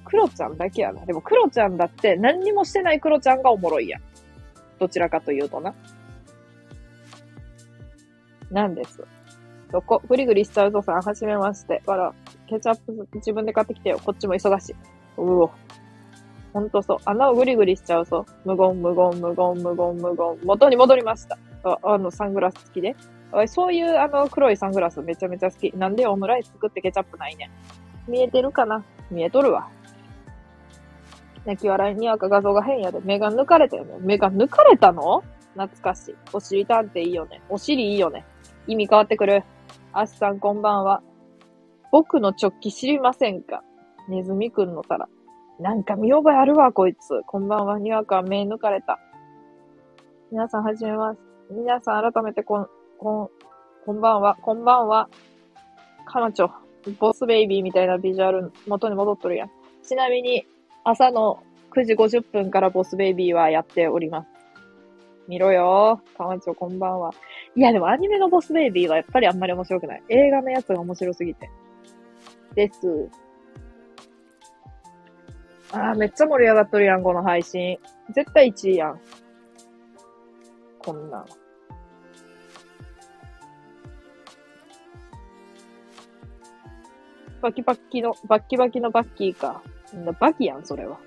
[0.05, 1.05] クロちゃんだけやな。
[1.05, 4.03] でもクロちゃんだって何にもしてないクロちゃんがおもろいやん。
[4.79, 5.75] どちらかというとな。
[8.53, 9.05] なんです。
[9.73, 11.83] どこぐりぐりしちゃうとさん、はじめまして。
[11.87, 12.15] わら、
[12.53, 14.01] ケチャップ自分で買ってきてよ。
[14.05, 14.75] こっちも忙しい。
[15.17, 15.51] うお。
[16.53, 16.99] ほんとそう。
[17.05, 20.39] 穴をぐりぐりしちゃうと、無言、無言、無言、無言、無言。
[20.45, 21.39] 元に戻りました。
[21.65, 22.95] ああの、サングラス付きで。
[23.47, 25.73] そういうあの黒いサングラスめちゃめちゃ好き。
[25.75, 28.11] なんでオムライス作ってケチャップないねん。
[28.11, 28.85] 見えてるかな？
[29.11, 29.69] 見えとるわ。
[31.47, 33.01] 泣き笑いにわか画像が変やで。
[33.01, 33.95] 目が抜かれたよね。
[34.01, 35.25] 目が抜かれたの？
[35.55, 36.15] 懐かしい。
[36.35, 37.41] お尻探偵いいよね。
[37.49, 38.27] お尻いいよね。
[38.67, 39.45] 意味変わってくる。
[39.95, 41.03] アシさんこんばんは。
[41.93, 43.63] 僕の直帰知りませんか？
[44.09, 45.09] ネズミくんの皿。
[45.61, 47.23] なんか見覚えあるわ、こいつ。
[47.27, 47.79] こんばんは。
[47.79, 48.99] にわか目抜かれた。
[50.33, 51.21] 皆さんはじめます。
[51.51, 52.67] 皆さん改めてこん、
[52.99, 53.29] こん、
[53.85, 55.11] こんばんは、こんばんは。
[56.07, 56.51] 彼女、
[56.99, 59.51] ボスベイビーみたいなビジュアル元に戻っとるやん。
[59.83, 60.47] ちなみに、
[60.85, 61.43] 朝の
[61.77, 64.29] 9時50分からボスベイビーはやっております。
[65.29, 66.01] 見ろよ。
[66.17, 67.13] 彼女、こんばんは。
[67.55, 70.03] いや、でもアニメのボスベイビーはやっぱりあんまり面白くない。
[70.09, 71.51] 映画のやつが面白すぎて。
[72.55, 73.09] です。
[75.73, 77.79] あー、めっちゃ盛り上がっとるやん、この配信。
[78.15, 79.01] 絶対1位やん。
[80.79, 81.27] こんなん。
[87.41, 89.63] バキバキの、バキバキのバッキーか。
[90.21, 90.99] バキやん、それは。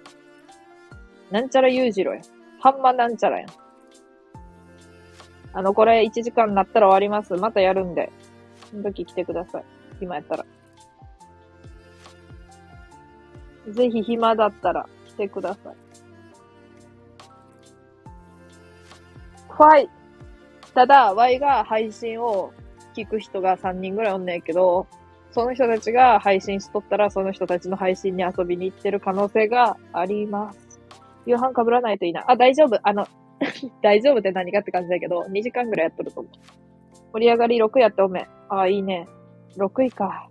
[1.31, 2.23] なんちゃら裕次郎やん。
[2.59, 3.49] ハンマなんちゃらやん。
[5.53, 7.33] あの、これ1時間になったら終わります。
[7.35, 8.11] またやるんで。
[8.69, 9.65] その時来てください。
[9.99, 10.45] 暇やったら。
[13.71, 15.75] ぜひ暇だったら来てください。
[19.49, 19.89] ファイ。
[20.73, 22.51] ただ、Y が配信を
[22.95, 24.87] 聞く人が3人ぐらいおんねんけど、
[25.31, 30.79] その人たちが配信しとったら、その人たちの配信に遊びに行ってる可能性があります。
[31.25, 32.23] 夕飯被らないといいな。
[32.27, 32.79] あ、大丈夫。
[32.83, 33.07] あの、
[33.81, 36.33] 大丈夫って何かって感じだけど、2時間ぐらいやっとると思う。
[37.13, 38.27] 盛り上がり6やっておめ。
[38.49, 39.07] あ、いいね。
[39.57, 40.29] 6位か。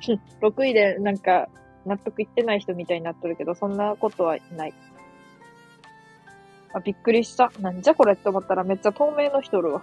[0.40, 1.48] 6位でなんか、
[1.86, 4.74] 納得いってない人みたいになっとるけど、そんなことはない。
[6.72, 7.50] あ、びっくりした。
[7.60, 9.82] なんじゃこれって思ったらめっちゃ透明の人おるわ。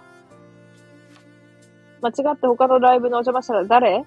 [2.00, 3.96] 間違って他のライブのお邪魔したら誰？
[3.96, 4.04] 引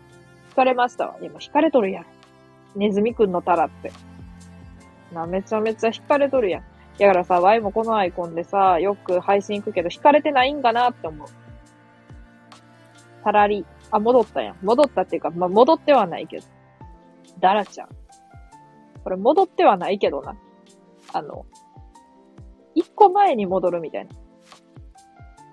[0.55, 1.17] かれましたわ。
[1.21, 2.05] いや、もう引かれとるやん。
[2.75, 3.91] ネズミくんのタラって。
[5.13, 6.63] な、めちゃめちゃ引かれとるやん。
[6.97, 11.27] だからさ、ワイもこのアイコンでさ、よく配信行くけど、引かれてないんかなって思う。
[13.23, 13.65] タラリ。
[13.91, 14.57] あ、戻ったやん。
[14.63, 16.45] 戻ったっていうか、まあ、戻ってはないけど。
[17.39, 17.89] ダラちゃん。
[19.03, 20.37] これ戻ってはないけどな。
[21.13, 21.45] あの、
[22.75, 24.11] 一個前に戻るみたいな。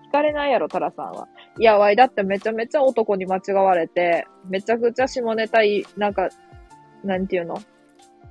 [0.05, 1.29] 引かれないやろ、タラさんは。
[1.59, 6.29] いや、わい、だってめちゃめちゃ男に間違われて、めちゃくちゃ下ネタい、なんか、
[7.05, 7.57] なんていうの？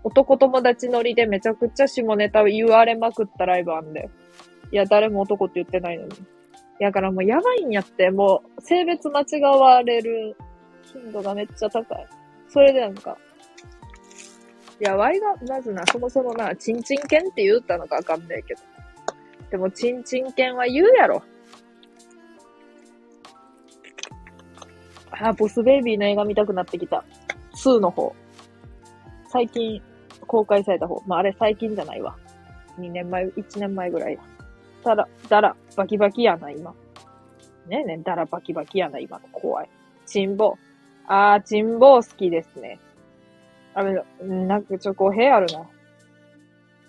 [0.03, 4.09] 男友達乗りでめちゃくちゃ下ネタ言われまくったライブあんだよ。
[4.71, 6.11] いや、誰も男って言ってないのに。
[6.79, 10.35] やからもうやばいんやって、もう性別間違われる
[10.83, 12.07] 頻度がめっちゃ高い。
[12.49, 13.17] それでなんか、
[14.79, 18.61] いや、ワイが、まずな、そもそもな、チンチン犬って言ったのかわかんないけど。
[19.49, 21.23] でも、チンチン犬は言うやろ。
[25.09, 27.03] あ、ボスベイビーの映画見たくなってきた。
[27.55, 28.15] 2の方。
[29.29, 29.81] 最近
[30.27, 31.01] 公開された方。
[31.07, 32.15] まあ、あれ最近じゃないわ。
[32.77, 34.21] 2年前、1年前ぐらいだ。
[34.83, 36.73] ただ、だら、バキバキやな、今。
[37.67, 39.27] ねえねえ、だらバキバキやな、今の。
[39.31, 39.69] 怖い。
[40.05, 40.57] チンボ。
[41.07, 42.79] あー、チンボ好きですね。
[43.73, 45.65] あれ、なんかちょっと語弊あるな。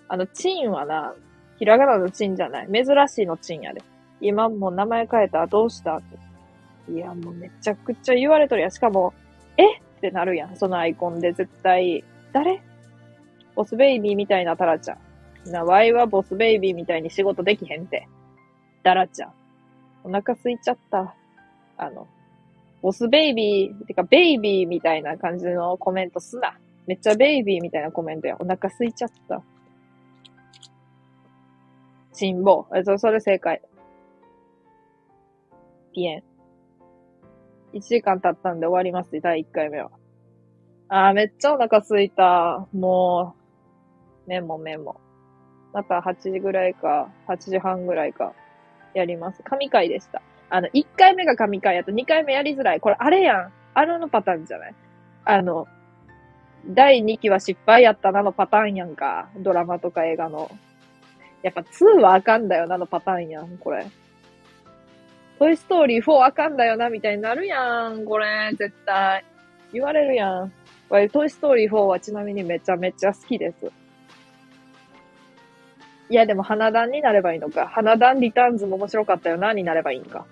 [0.07, 1.13] あの、チンはな、
[1.57, 2.67] ひらがなのチンじゃない。
[2.71, 3.81] 珍しいのチンやで。
[4.21, 6.91] 今もう名前変えたどうしたって。
[6.91, 8.71] いや、もうめちゃくちゃ言われとるやん。
[8.71, 9.13] しかも、
[9.57, 9.77] え？
[9.77, 10.55] ってなるやん。
[10.55, 12.03] そのアイコンで絶対。
[12.31, 12.61] 誰？
[13.55, 14.97] ボスベイビーみたいなタラちゃん。
[15.45, 18.07] な、ワイはボスベイビーみたいに仕事できへんて。
[18.83, 19.33] ダラちゃん。
[20.03, 21.15] お腹空いちゃった。
[21.77, 22.07] あの、
[22.81, 26.57] ボスベイビー、てかベイビーみたいな感じのコメントすな。
[26.87, 28.35] めっちゃベイビーみたいなコメントや。
[28.39, 29.41] お腹空いちゃった。
[32.13, 32.65] 辛抱。
[32.77, 33.61] え、そそれ正解。
[35.93, 36.23] ピエン。
[37.73, 39.91] 1時間経ったんで終わります、第1回目は。
[40.87, 42.67] あー、めっちゃお腹空いた。
[42.73, 43.35] も
[44.25, 44.99] う、メモメモ。
[45.73, 48.33] また8時ぐらいか、8時半ぐらいか、
[48.93, 49.43] やります。
[49.43, 50.21] 神回でした。
[50.49, 52.79] あの、1回目が神回やと2回目やりづらい。
[52.79, 53.51] これあれやん。
[53.75, 54.75] あれのパターンじゃない？
[55.25, 55.67] あの、
[56.67, 59.29] 第2期は失敗やったなのパターンやんか。
[59.37, 60.49] ドラマとか映画の。
[61.43, 63.85] やっぱ2はあかんだよなのパターンやん、これ。
[65.37, 69.23] トイストーリー4あかんだよな、みたいになるやん、これ、絶対。
[69.71, 70.51] 言われるやん。
[70.89, 73.71] これトイストーリー4はちなみにめちゃめちゃ好きです。
[76.09, 77.67] いや、でも花壇になればいいのか。
[77.67, 80.25] 花壇リターンズも面白かったよな、になればいいんか。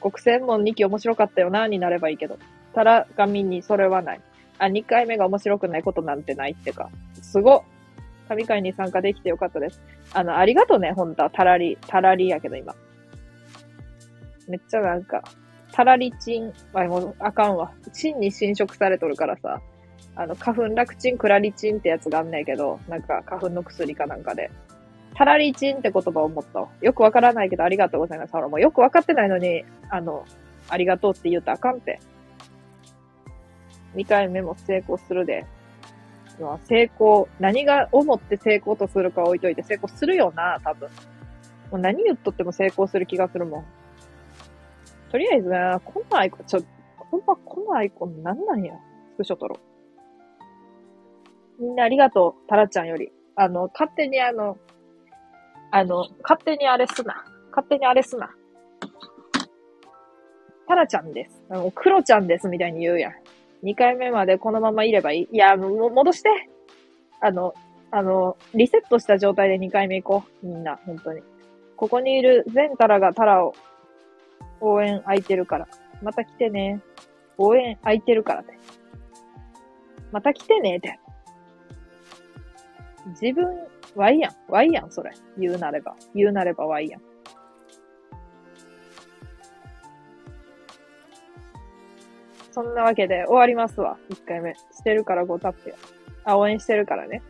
[0.00, 2.38] 国選門2期面白かったよな、になればいいけど。
[2.74, 4.20] たら紙にそれはない。
[4.58, 6.90] あ、2回目が面白くないことなんてないってか。
[7.22, 7.64] すご
[8.28, 9.80] 神会に参加できてよかったです。
[10.12, 11.30] あの、ありがとね、ほんとは。
[11.30, 12.74] たらり、たらりやけど今。
[14.48, 15.22] めっちゃなんか、
[15.72, 17.72] たらりチン、あ、もうあかんわ。
[17.92, 19.60] チンに侵食されとるからさ。
[20.16, 24.50] あの、花粉楽チン、クラリチンってやつがあんねんけど、なんか花粉の薬かなんかで。
[25.18, 26.68] タラリーチンって言葉を思った。
[26.80, 28.32] よくわからないけどありがとうございます。
[28.32, 30.24] ほら、もうよくわかってないのに、あの、
[30.68, 31.98] ありがとうって言うとあかんって。
[33.96, 35.44] 2回目も成功するで。
[36.66, 40.88] 成功、何が思って成功とするか置いといて成功するよな、多分。
[41.72, 43.64] もう何言っとっても成功する気がするもん。
[45.10, 46.60] とりあえずな、このアイコン、ちょ、
[46.96, 48.74] ほんまこのアイコンなんなんや。
[49.14, 49.56] スクショ撮ろ
[51.58, 51.62] う。
[51.64, 53.10] みんなありがとう、タラちゃんより。
[53.34, 54.58] あの、勝手にあの、
[55.70, 57.24] あの、勝手にあれすな。
[57.50, 58.30] 勝手にあれすな。
[60.66, 61.42] タラちゃんです。
[61.50, 63.12] あの、クロちゃんですみたいに言うやん。
[63.64, 65.28] 2回目までこのままいればいい。
[65.32, 66.28] いや、も戻して。
[67.20, 67.54] あの、
[67.90, 70.46] あの、リセットした状態で2回目行こう。
[70.46, 71.22] みんな、本当に。
[71.76, 73.54] ここにいる全タラがタラを
[74.60, 75.68] 応援空いてるから。
[76.02, 76.80] また来てね。
[77.38, 78.58] 応援空いてるからって。
[80.12, 80.98] また来てねって。
[83.20, 83.46] 自分
[83.94, 84.32] ワイやん。
[84.48, 85.12] ワイやん、それ。
[85.38, 85.96] 言うなれば。
[86.14, 87.02] 言うなればワイやん。
[92.52, 93.98] そんなわけで終わりますわ。
[94.10, 94.54] 1回目。
[94.54, 95.76] してるから5タップや。
[96.24, 97.22] あ、応援してるからね。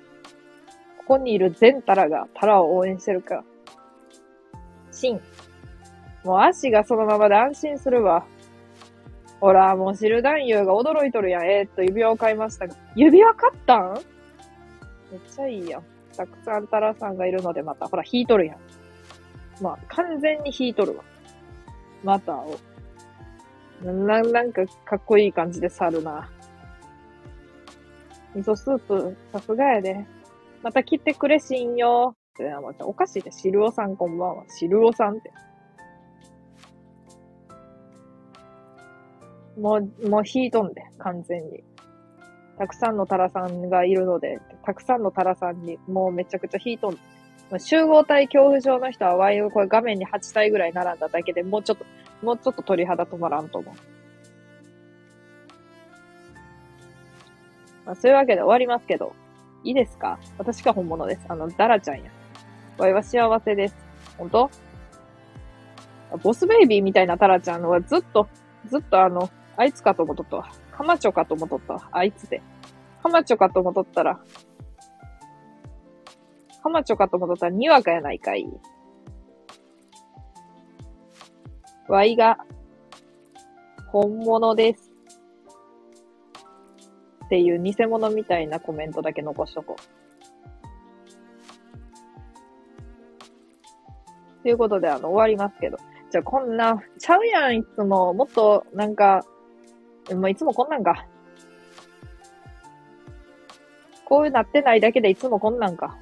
[0.98, 3.44] ここにいる全タラがタラを応援してるから。
[4.90, 5.20] シン。
[6.24, 8.24] もう足がそのままで安心するわ。
[9.40, 11.44] ほら、もうシル男優が驚いとるやん。
[11.44, 12.74] えー、っと、指輪を買いましたが。
[12.94, 13.94] 指輪買ったん？
[15.12, 15.82] めっちゃいいやん。
[16.18, 18.58] たくさんタラさんがいるのでまた、ほら、引いとるやん。
[19.62, 21.04] まあ、完全に引いとるわ。
[22.02, 22.58] またを。
[23.84, 26.28] な、なんか、かっこいい感じで去るな。
[28.34, 30.04] 味噌スープ、さすがやで。
[30.60, 32.16] また来てくれしんよ。
[32.34, 33.30] ってまたおかしいで。
[33.30, 34.44] しるおさんこんばんは。
[34.48, 35.32] しるおさんって。
[39.56, 41.62] もう、もう引いとんで、完全に。
[42.58, 46.92] たくさんのタラさんがいるので、たくさんのタラさんにもうめちゃくちゃヒート
[47.58, 51.86] 集合体恐怖症の人はワイをこれ画面に8体ぐらい並んだだけでもうちょっと、
[52.22, 53.74] もうちょっと鳥肌止まらんと思う。
[57.86, 59.14] まあ、そういうわけで終わりますけど、
[59.64, 60.18] いいですか？
[60.36, 61.24] 私が本物です。
[61.28, 62.10] あの、ダラちゃんや。
[62.76, 63.74] ワイは幸せです。
[64.18, 64.50] 本当？
[66.22, 68.28] ボスベイビーみたいなタラちゃんはずっと、
[68.66, 70.52] ずっとあの、あいつかと思っとったわ。
[70.78, 71.88] カマチョかと思っとったわ。
[71.90, 72.40] あいつで。
[73.02, 74.20] カマチョかと思っとったら、
[76.62, 78.46] カマチョかと思っとったらにわかやないかい。
[81.88, 82.38] ワイが、
[83.88, 84.92] 本物です。
[87.24, 89.74] っていう偽物みたいなコメントだけ残しとこ
[94.40, 94.42] う。
[94.44, 95.78] ということで、あの、終わりますけど。
[96.10, 98.14] じゃあ、こんな、ちゃうやん、いつも。
[98.14, 99.24] もっと、なんか、
[100.14, 101.06] もういつもこんなんか。
[104.04, 105.98] こういうなってないだけでいつもこんなんか。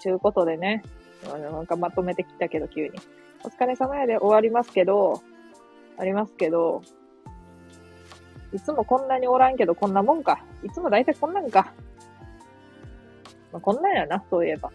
[0.00, 0.82] ちゅうことでね。
[1.26, 2.92] なんかまとめてきたけど、急に。
[3.44, 5.20] お疲れ様やで終わりますけど、
[5.98, 6.82] ありますけど、
[8.52, 10.44] いつもこんなにおらんけどこんなもんか。
[10.62, 11.72] いつも大体こんなんか。
[13.52, 14.70] まあ、こんなんやな、そういえば。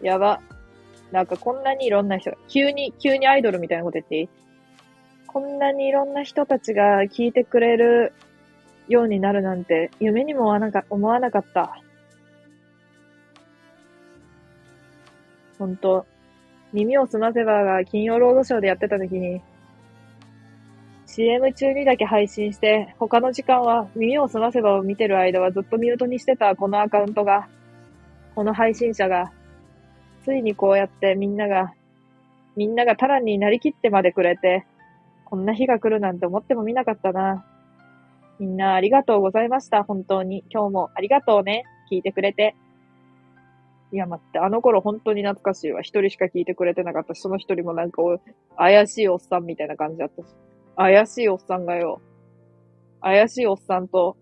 [0.00, 0.40] やば。
[1.10, 4.28] なんかこんなにいろんな人が、急に、急にアイドルみたいなこと言っていい？
[5.36, 8.14] こんなにいろんな人たちが聞いてくれる
[8.88, 10.44] ようになるなんて夢にも
[10.88, 11.78] 思わなかった。
[15.58, 16.06] ほんと、
[16.72, 19.42] 耳をすませばが金曜ロードショーでやってた時に、
[21.04, 27.46] CM 中にだけ配信して、他の時間は耳をすませばを見てる間はずっとミュートにしてたこのアカウントが、
[28.34, 29.30] この配信者が、
[30.24, 31.74] ついにこうやってみんなが、
[32.56, 34.64] みんながタラになりきってまでくれて、
[35.26, 37.44] こんな日が来るなんて思ってもみなかったな。
[38.38, 39.82] みんなありがとうございました。
[39.82, 40.44] 本当に。
[40.50, 41.64] 今日もありがとうね。
[41.90, 42.54] 聞いてくれて。
[43.92, 45.80] いや、待って、あの頃本当に懐かしいわ。
[45.82, 48.02] 一人しか聞いてくれてなかったし、その一人もなんか
[48.56, 50.34] 怪しいおっさんみたいな感じだったし。
[50.76, 52.00] 怪しいおっさんがよ。
[53.00, 54.16] 怪しいおっさんと、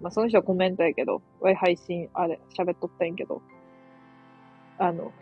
[0.00, 3.40] まあ、その人はコメントやけど、わい配信、あれ、喋っとったんやけど、
[4.78, 5.12] あの、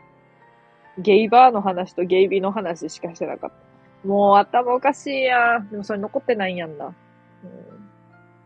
[0.99, 3.74] ゲイバーの話とゲイビーの話しかしてなかった。
[4.05, 5.69] もう頭おかしいやん。
[5.71, 6.87] でもそれ残ってないんやんな。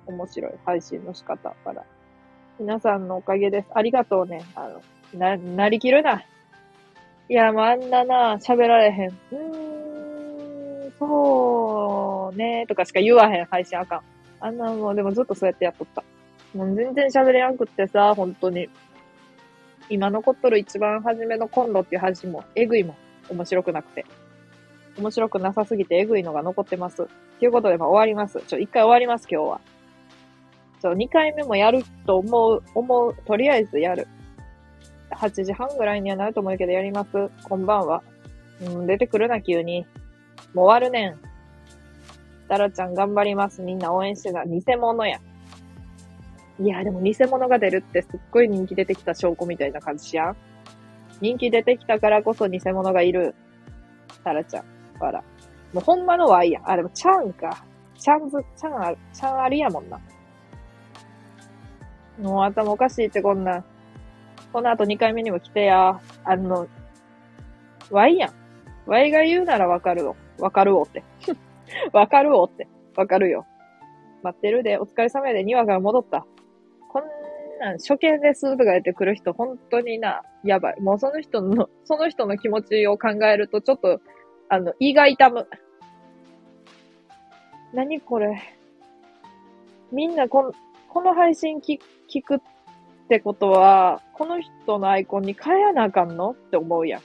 [0.07, 0.15] うん。
[0.15, 1.85] 面白い配信の仕方から。
[2.59, 3.69] 皆さんのおかげです。
[3.75, 4.45] ありがとうね。
[4.55, 4.83] あの、
[5.19, 6.25] な、なりきるな。
[7.29, 9.09] いや、もうあんなな、喋られへん。
[9.09, 14.03] うーん、そうね、とかしか言わへん配信あかん。
[14.41, 16.03] あんなもう、でもずっとそうやってやっとった。
[16.55, 18.69] もう全然喋れやんくってさ、本当に。
[19.91, 22.97] 今残っとる一番初めのコンロっていう配信も、えぐいもん。
[23.31, 24.07] 面白くなくて。
[24.99, 27.09] 面白くなさすぎてえぐいのが残ってます。
[27.39, 28.43] ということで、まあ終わります。
[28.47, 29.61] ちょ、一回終わります、今日は。
[30.81, 34.07] そう、2回目もやると思う、思う、とりあえずやる。
[35.11, 37.11] 8時半ぐらいにはなると思うけどやります。
[37.49, 38.03] こんばんは。
[38.61, 39.87] うん、出てくるな、急に。
[40.55, 41.21] もう終わるねん。
[42.49, 43.63] タラちゃん頑張ります。
[43.63, 44.45] みんな応援してた。
[44.47, 45.21] 偽物や。
[46.61, 50.37] いや、でも偽物が出るってすっごい人気出てきた証拠みたいな感じやん。
[51.21, 53.35] 人気出てきたからこそ偽物がいる。
[54.25, 54.78] タラちゃん。
[54.99, 55.23] ほら。
[55.73, 56.71] もうほんまのは愛やん。
[56.71, 57.65] あ、でもちゃんか。
[57.99, 59.99] ちゃんず、ちゃんある、ちゃんありやもんな。
[62.21, 63.65] もう頭おかしいってこんな。
[64.53, 66.01] この後2回目にも来てや。
[66.25, 66.69] あの、
[67.91, 68.33] ワイやん。
[68.87, 70.17] ワイが言うならわかるよ。
[70.39, 71.03] わかるおって。
[71.93, 72.69] わかるおって。
[72.97, 73.47] わかるよ。
[74.23, 76.27] 待ってるで、お疲れ様で2話が戻った。
[76.89, 77.03] こん
[77.61, 80.81] なん初見ですとか言ってくる人、本当にな、やばい。
[80.81, 84.01] もうその人の、その人の気持ちを考えると、ちょっと、
[84.49, 85.49] あの、胃が痛む。
[87.73, 88.41] 何これ。
[89.93, 90.53] みんなこ、
[90.89, 91.79] この配信聞
[92.09, 92.41] 聞くっ
[93.09, 97.03] てことは、この人のアイコンに変えやなあかんのって思うやん。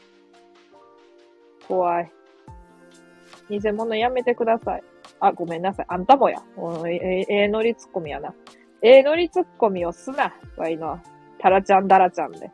[1.67, 2.11] 怖い。
[3.49, 4.83] 偽物やめてください。
[5.19, 5.85] あ、ごめんなさい。
[5.89, 6.41] あんたもや。
[6.87, 8.33] ええー、ノリツッコミやな。
[8.81, 10.33] ええノリツッコミをすな。
[10.57, 10.99] わいの。
[11.39, 12.51] タラちゃんダラちゃんで。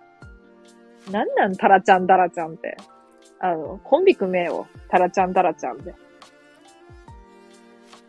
[1.12, 2.78] なんなんタラちゃんダラちゃんって。
[3.40, 4.68] あの、コンビ組めよ。
[4.90, 5.96] タラちゃんダラちゃんで。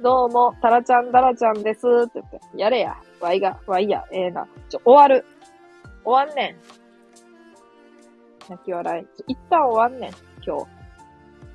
[0.02, 1.86] どうも、タラちゃんダラちゃんです。
[2.04, 2.40] って言って。
[2.56, 2.96] やれや。
[3.20, 4.48] わいが、わいや、ええー、な。
[4.68, 5.24] ちょ、終わる。
[6.04, 6.56] 終わんねん。
[8.50, 9.04] 泣き笑い。
[9.16, 10.10] ちょ、一旦終わんねん。
[10.44, 10.66] 今日。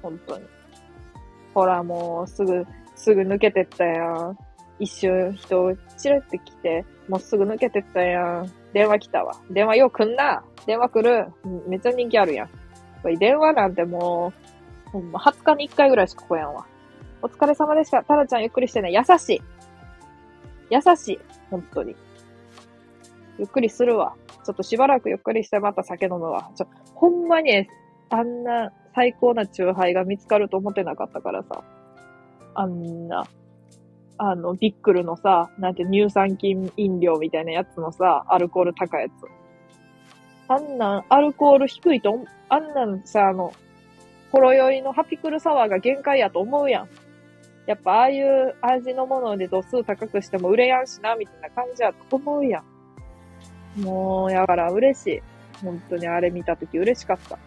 [0.02, 0.46] 本当に。
[1.54, 2.66] ほら、もう、すぐ、
[2.96, 4.38] すぐ抜けてったやん。
[4.80, 8.52] 一瞬、人、チルって来て、もうすぐ抜けてったやん。
[8.74, 9.34] 電話来たわ。
[9.50, 10.44] 電話よう来んな。
[10.66, 11.34] 電話来る。
[11.68, 12.50] めっちゃ人気あるやん。
[13.06, 14.34] これ電話なんても
[14.88, 16.66] う、ほんま20日に1回ぐらいしか来やんわ。
[17.22, 18.04] お疲れ様でした。
[18.04, 18.92] タラちゃんゆっくりしてね。
[18.92, 19.42] 優しい。
[20.72, 21.20] 優しい。
[21.52, 21.96] 本当に。
[23.38, 24.16] ゆっくりするわ。
[24.44, 26.50] ちょっとしばらくゆっくりしてまた酒飲むわ。
[26.56, 27.68] ちょ、ほんまに、
[28.10, 31.64] あんな最高なチューハイが見つかると思ってなかったからさ。
[32.56, 33.28] あんな、
[34.18, 39.45] あの、ビックルのさ、なんて乳酸菌飲料みたいなやつのさ、アルコール高いやつ。
[40.48, 43.52] あんなん、アルコール低いと、あんなんさ、あの、
[44.32, 46.90] ほろ酔いのハピクルサワーが限界やと思うやん。
[47.66, 52.64] やっぱああいう味のもので度数高くしても売れやんしな、みたいな感じやと思うや
[53.76, 53.82] ん。
[53.82, 55.22] もう、やから嬉しい。
[55.64, 57.40] 本当にあれ見たとき嬉しかった。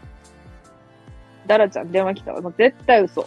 [1.46, 2.40] ダラちゃん電話来たわ。
[2.40, 3.26] もう絶対嘘。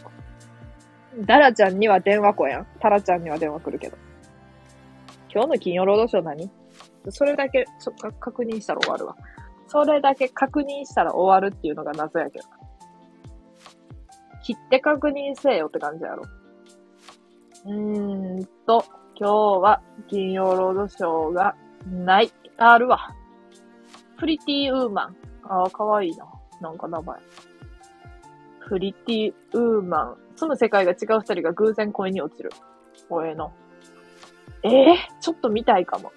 [1.19, 2.68] ダラちゃんには電話子やん。
[2.80, 3.98] タラちゃんには電話来るけど。
[5.34, 6.52] 今日の金曜ロードショー何？
[7.10, 9.15] それだけ、そっか、確認したら終わるわ。
[9.72, 12.45] それだけ確認したら終わるっていうのが謎やけど。
[14.43, 16.23] 切って確認せよって感じやろ。
[17.65, 18.84] うーんと、
[19.15, 21.56] 今日は金曜ロードショーが
[21.89, 22.30] ない。
[22.57, 23.15] あるわ。
[24.18, 25.15] プリティウーマン。
[25.43, 26.26] ああ、かわいいな。
[26.60, 27.19] なんか名前。
[28.68, 30.18] プリティウーマン。
[30.35, 32.49] 住む世界が違う二人が偶然恋に落ちる。
[33.10, 33.53] おえの。
[34.64, 36.11] ええー、ちょっと見たいかも。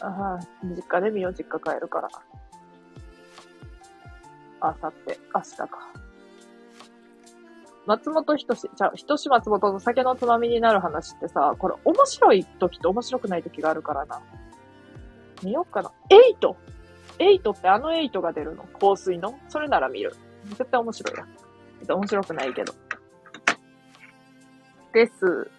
[0.00, 2.08] ああ、実家で見よう、実家帰るから。
[4.60, 5.68] あさって、明日か。
[7.86, 14.20] 松本人志、じゃあ、人志松本の酒のつまみになる話ってさ、これ面白い時と面白くない時があるからな。
[15.42, 15.90] 見よっかな。
[16.10, 16.56] エイト
[17.18, 18.64] エイトってあのエイトが出るの？
[18.78, 19.38] 香水の？
[19.48, 20.14] それなら見る。
[20.46, 21.26] 絶対面白いや。
[21.94, 22.72] 面白くないけど。
[24.92, 25.50] です。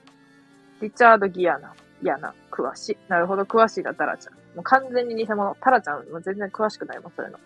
[0.82, 1.74] リチャード・ギアナ。
[2.02, 2.34] ギアナ。
[2.52, 2.98] 詳しい。
[3.08, 4.34] なるほど、詳しいな、タラちゃん。
[4.56, 5.56] もう完全に偽物。
[5.62, 7.38] タラちゃんもう全然詳しくないもん、それの。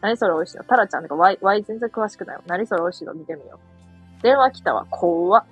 [0.00, 0.64] 何それ美味しいの？
[0.64, 2.42] タラちゃんとかワイ、ワイ全然詳しくないわ。
[2.46, 3.14] 何それ美味しいの？
[3.14, 3.58] 見てみよ
[4.20, 4.22] う。
[4.22, 4.86] 電話来たわ。
[4.90, 5.44] 怖っ。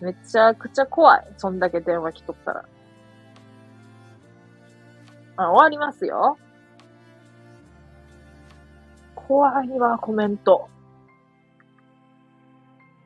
[0.00, 1.26] めちゃくちゃ怖い。
[1.38, 2.64] そんだけ電話来とったら。
[5.36, 6.38] あ、終わりますよ。
[9.14, 10.68] 怖いわ、コメント。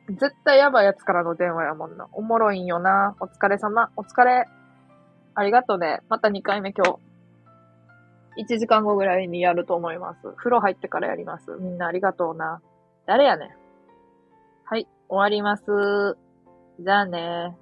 [0.09, 2.07] 絶対やばいやつからの電話やもんな。
[2.11, 3.15] おもろいんよな。
[3.19, 3.89] お疲れ様。
[3.95, 4.45] お疲れ。
[5.35, 6.01] ありがとうね。
[6.09, 6.99] また2回目今日。
[8.37, 10.21] 1時間後ぐらいにやると思います。
[10.37, 11.51] 風呂入ってからやります。
[11.59, 12.61] みんなありがとうな。
[13.05, 13.49] 誰やねん。
[14.63, 15.63] はい、終わります。
[16.79, 17.55] じゃあね